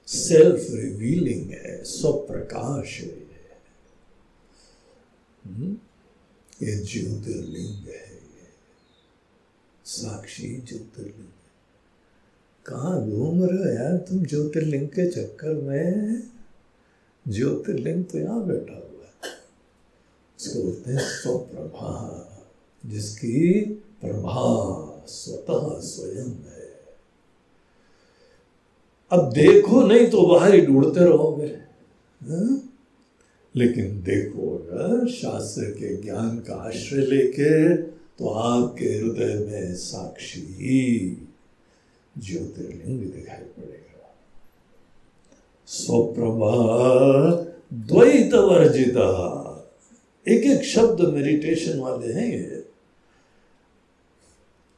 [0.08, 3.28] सेल्फ रिवीलिंग है, स्वप्रकाश है
[5.46, 5.78] हम्म?
[6.66, 8.48] ये ज्योतिर्लिंग है ये।
[9.86, 11.28] साक्षी ज्योतिर्लिंग।
[12.66, 16.24] कहा घूम रहे हो यार तुम ज्योतिर्लिंग के चक्कर में?
[17.26, 19.34] ज्योतिर्लिंग तो यहाँ बैठा हुआ है।
[20.40, 21.92] इसको बोलते हैं स्वप्रभा,
[22.84, 23.62] जिसकी
[24.02, 24.44] प्रभा
[25.08, 26.70] स्वतः स्वयं है।
[29.12, 31.48] अब देखो, नहीं तो बाहर ही ढूंढते रहोगे
[32.22, 32.62] हाँ?
[33.56, 37.76] लेकिन देखो, अगर शास्त्र के ज्ञान का आश्रय लेके
[38.18, 40.48] तो आपके हृदय में साक्षी
[42.18, 43.91] ज्योतिर्लिंग दिखाई पड़ेगा।
[45.72, 46.56] स्वप्रभा
[47.90, 49.10] द्वैत वर्जिता
[50.26, 52.60] एक एक शब्द मेडिटेशन वाले हैं ये।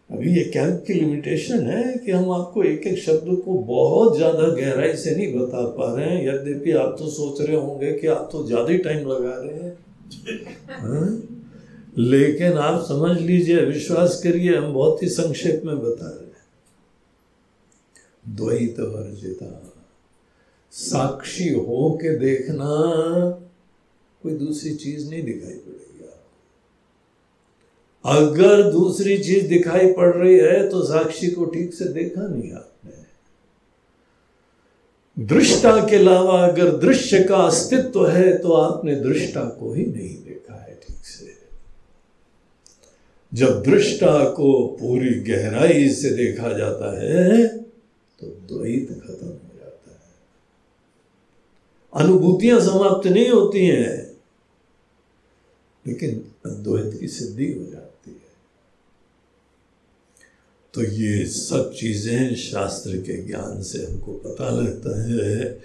[0.09, 4.47] अभी ये कैंप की लिमिटेशन है कि हम आपको एक एक शब्द को बहुत ज़्यादा
[4.55, 8.29] गहराई से नहीं बता पा रहे हैं। यद्यपि आप तो सोच रहे होंगे कि आप
[8.31, 9.73] तो ज़्यादा ही टाइम लगा रहे हैं।
[10.79, 11.09] हाँ?
[11.97, 16.31] लेकिन आप समझ लीजिए, विश्वास करिए, हम बहुत ही संक्षेप में बता रहे हैं।
[18.35, 19.72] द्वैत वर्जिता
[20.73, 22.69] साक्षी हो के देखना।
[24.23, 26.29] कोई दूसरी चीज़ नहीं दिखाई पड़ेगी आपको।
[28.09, 32.91] अगर दूसरी चीज़ दिखाई पड़ रही है तो साक्षी को ठीक से देखा नहीं आपने।
[35.17, 40.55] दृष्टा के अलावा अगर दृश्य का अस्तित्व है तो आपने दृष्टा को ही नहीं देखा
[40.63, 41.31] है ठीक से।
[43.31, 49.37] जब दृष्टा को पूरी गहराई से देखा जाता है तो द्वैत खत्म
[51.95, 54.13] अनुभूतियाँ समाप्त नहीं होती हैं।
[55.87, 58.33] लेकिन अद्वैत की सिद्धि हो जाती है।
[60.73, 65.59] तो ये सब चीज़ें शास्त्र के ज्ञान से हमको पता लगता है,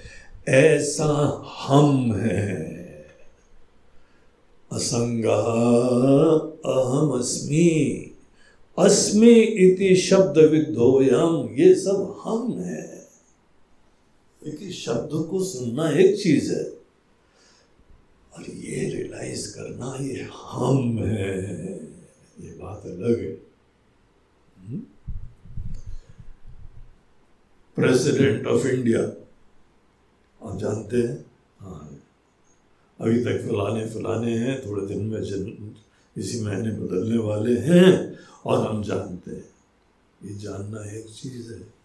[0.49, 2.79] ऐसा हम है।
[4.73, 5.41] असंगा
[6.67, 8.11] अहम अस्मि
[8.79, 12.88] अस्मि इति शब्द विद्धोयम, ये सब हम है।
[14.43, 16.65] क्योंकि शब्द को सुनना एक चीज़ है।
[18.35, 21.75] और ये रियलाइज़ करना ये हम है।
[22.41, 23.49] ये बात अलग है।
[27.77, 29.01] प्रेसिडेंट ऑफ़ इंडिया
[30.49, 31.27] आप जानते हैं?
[31.59, 32.01] हाँ।
[33.01, 35.77] अभी तक फलाने फलाने हैं, थोड़े दिन में जन,
[36.17, 39.51] इसी महीने बदलने वाले हैं, और हम जानते हैं।
[40.25, 41.78] ये जानना एक चीज़ है।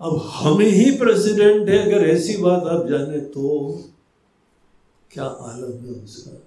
[0.00, 3.80] अब हमें ही प्रेसिडेंट है, अगर ऐसी बात आप जाने तो।
[5.10, 6.46] क्या आलम है उसका?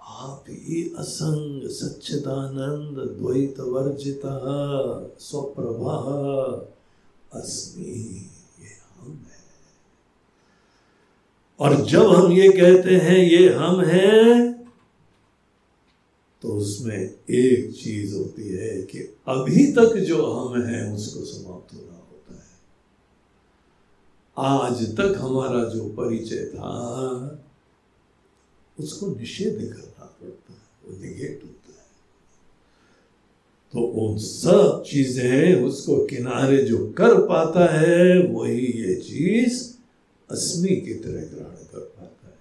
[0.00, 4.40] आप ही असंग सच्चिदानंद, द्वैत वर्जिता
[5.20, 5.96] स्वप्रभा
[7.32, 8.28] अस्मि,
[8.60, 8.68] ये
[8.98, 9.40] हम है।
[11.60, 14.49] और जब हम ये कहते हैं, ये हम हैं
[16.42, 21.92] तो उसमें एक चीज़ होती है कि अभी तक जो हम हैं, उसको समाप्त होना
[21.92, 22.48] होता है।
[24.36, 26.72] आज तक हमारा जो परिचय था,
[28.78, 31.88] उसको निषेध करना पड़ता है, वो निगेट होता है।
[33.72, 39.74] तो वो सब चीज़ें उसको किनारे जो कर पाता है, वही ये चीज़
[40.30, 42.38] अस्मि की तरह ग्रहण कर पाता है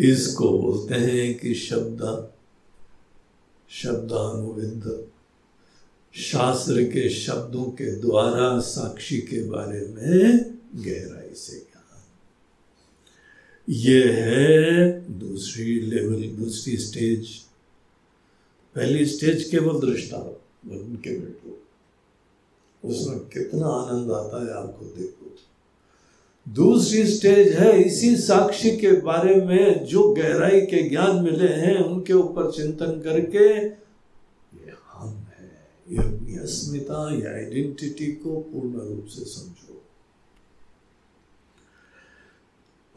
[0.00, 2.28] इसको बोलते हैं कि शब्द,
[3.70, 5.08] शब्दानुविंद।
[6.12, 10.22] शास्त्र के शब्दों के द्वारा साक्षी के बारे में
[10.74, 12.02] गहराई से ज्ञान।
[13.68, 17.28] ये है दूसरी लेवल, दूसरी स्टेज।
[18.74, 20.16] पहली स्टेज केवल दृष्टा,
[20.70, 21.62] उनके बैठो।
[22.84, 25.17] उसमें कितना आनंद आता है आपको देखो
[26.48, 32.12] दूसरी स्टेज है इसी साक्षी के बारे में जो गहराई के ज्ञान मिले हैं उनके
[32.12, 33.66] ऊपर चिंतन करके
[34.58, 39.82] ये हम है। ये अपनी अस्मिता या आइडेंटिटी को पूर्ण रूप से समझो।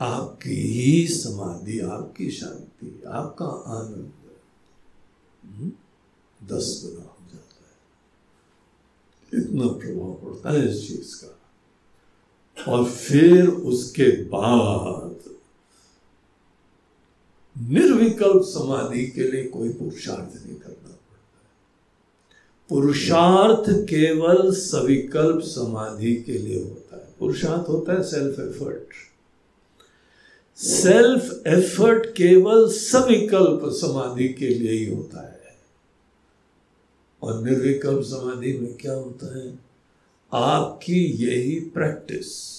[0.02, 4.14] आपकी ही समाधि आपकी शांति आपका आनंद
[5.44, 5.72] हम्म,
[6.48, 11.41] दस गुना हो जाता है। इतना प्रभाव पड़ता है इस चीज़ का।
[12.58, 15.36] और फिर उसके बाद
[17.70, 21.20] निर्विकल्प समाधि के लिए कोई पुरुषार्थ नहीं करना पड़ता।
[22.70, 28.94] पुरुषार्थ केवल सविकल्प समाधि के लिए होता है। पुरुषार्थ होता है सेल्फ एफर्ट
[30.58, 35.56] सेल्फ एफर्ट केवल सविकल्प समाधि के लिए ही होता है।
[37.22, 39.71] और निर्विकल्प समाधि में क्या होता है?
[40.34, 42.52] आपकी यही प्रैक्टिस।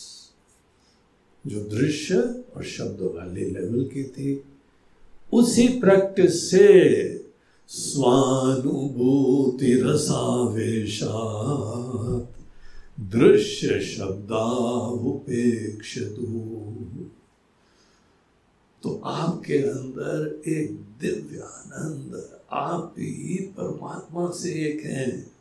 [1.47, 4.45] जो दृश्य और शब्द वाले लेवल की थी,
[5.33, 6.68] उसी प्रैक्टिस से
[7.68, 11.43] स्वानुभूति रसावेशा
[13.01, 15.99] दृश्य शब्दापेक्ष
[18.83, 25.32] तो आपके अंदर एक दिव्य आनंद आप ही परमात्मा से एक हैं।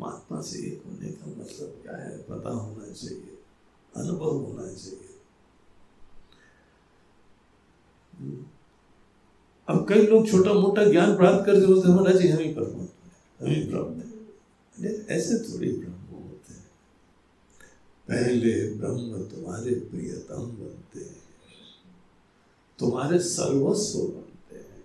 [0.00, 2.18] परमात्मा से एक होने का मतलब क्या है?
[2.18, 3.38] पता होना चाहिए।
[3.96, 5.06] अनुभव होना चाहिए।
[9.68, 12.84] अब कई लोग छोटा मोटा ज्ञान प्राप्त करते होते होना चाहिए हम ही परमात्मा
[13.40, 16.70] हम ही ब्रह्म है। ऐसे थोड़ी ब्रह्म होते हैं।
[18.08, 21.22] पहले ब्रह्म तुम्हारे प्रियतम बनते हैं।
[22.78, 24.84] तुम्हारे सर्वस्व बनते हैं।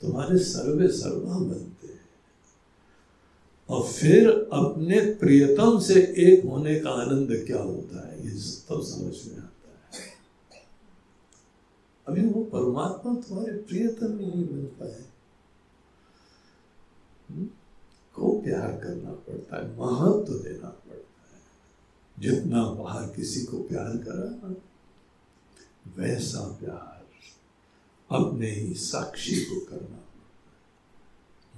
[0.00, 1.77] तुम्हारे सर्वे सर्वा बनते हैं।
[3.68, 8.24] और फिर अपने प्रियतम से एक होने का आनंद क्या होता है?
[8.24, 8.30] ये
[8.68, 10.04] तब समझ में आता है।
[12.08, 15.04] अभी वो परमात्मा तुम्हारे प्रियतम नहीं बन पाए
[17.30, 17.46] हम्म?
[18.14, 21.42] को प्यार करना पड़ता है, महत्व तो देना पड़ता है।
[22.18, 24.54] जितना बाहर किसी को प्यार करा,
[25.96, 26.98] वैसा प्यार
[28.10, 30.08] अपने ही साक्षी को करना पड़ता है।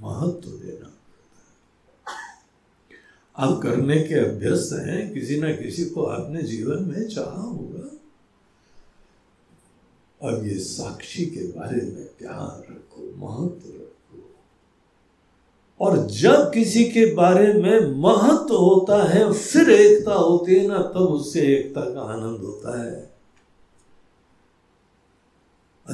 [0.02, 0.96] महत्व देना
[3.40, 7.86] आप करने के अभ्यस्त हैं, किसी ना किसी को आपने जीवन में चाहा होगा।
[10.20, 14.30] अब ये साक्षी के बारे में प्यार रखो, महत्व रखो।
[15.80, 20.96] और जब किसी के बारे में महत्व होता है, फिर एकता होती है ना, तब
[20.96, 23.10] उससे एकता का आनंद होता है।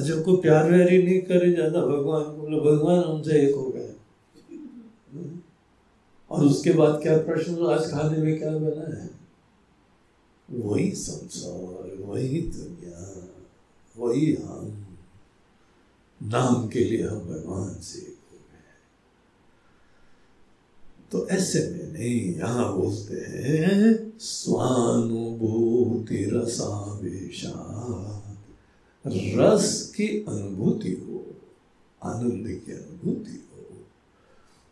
[0.05, 3.96] जब को प्यार व्यारी नहीं करे, ज़्यादा भगवान को भगवान उनसे एक हो गए।
[6.31, 9.09] और उसके बाद क्या प्रश्न आज खाने में क्या बना है?
[10.51, 13.27] वही संसार, वही दुनिया,
[13.97, 14.87] वही हम।
[16.23, 18.17] नाम के लिए हम भगवान से
[21.11, 27.83] तो ऐसे में नहीं, यहाँ बोलते हैं, स्वानुभूति रसावेशा
[29.07, 31.25] रस की अनुभूति हो,
[32.03, 33.46] आनंद की अनुभूति हो।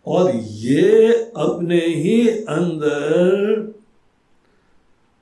[0.07, 3.55] और ये अपने ही अंदर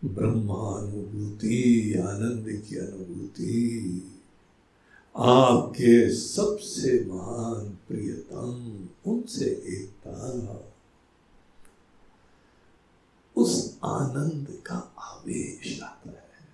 [0.06, 4.10] ब्रह्मानुभूति, आनंद की अनुभूति,
[5.18, 10.14] आपके सबसे महान प्रियतम, उनसे एकता
[13.36, 16.48] उस आनंद का आवेश आता है।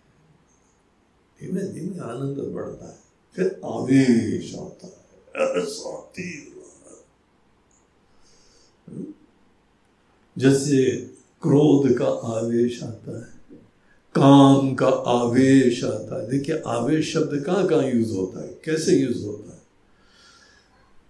[1.40, 3.00] धीमे धीमे आनंद बढ़ता है,
[3.36, 6.59] फिर आवेश आता है। ऐसा तीव्र
[10.38, 10.84] जैसे
[11.42, 13.28] क्रोध का आवेश आता है,
[14.16, 18.48] काम का आवेश आता है। देखिए, आवेश शब्द कहाँ कहाँ यूज़ होता है?
[18.48, 19.60] कैसे यूज़ होता है?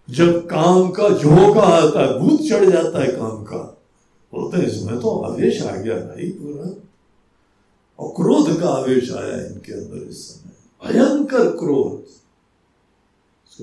[0.10, 3.82] जब काम का झोंका आता है, भूत चढ़ जाता है काम का।
[4.34, 6.84] बोलते हैं, इसमें तो आवेश आ गया भाई पूरा।
[8.00, 12.10] और क्रोध का आवेश आया इनके अंदर इस समय। भयंकर क्रोध।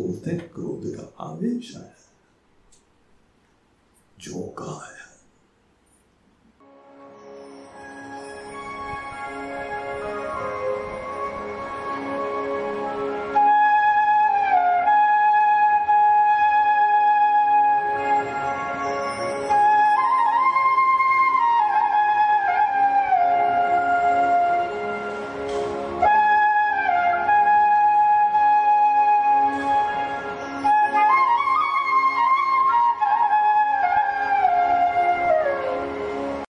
[0.03, 1.96] बोलते हैं, क्रोध का आवेश आया।
[4.21, 4.96] झोंका आया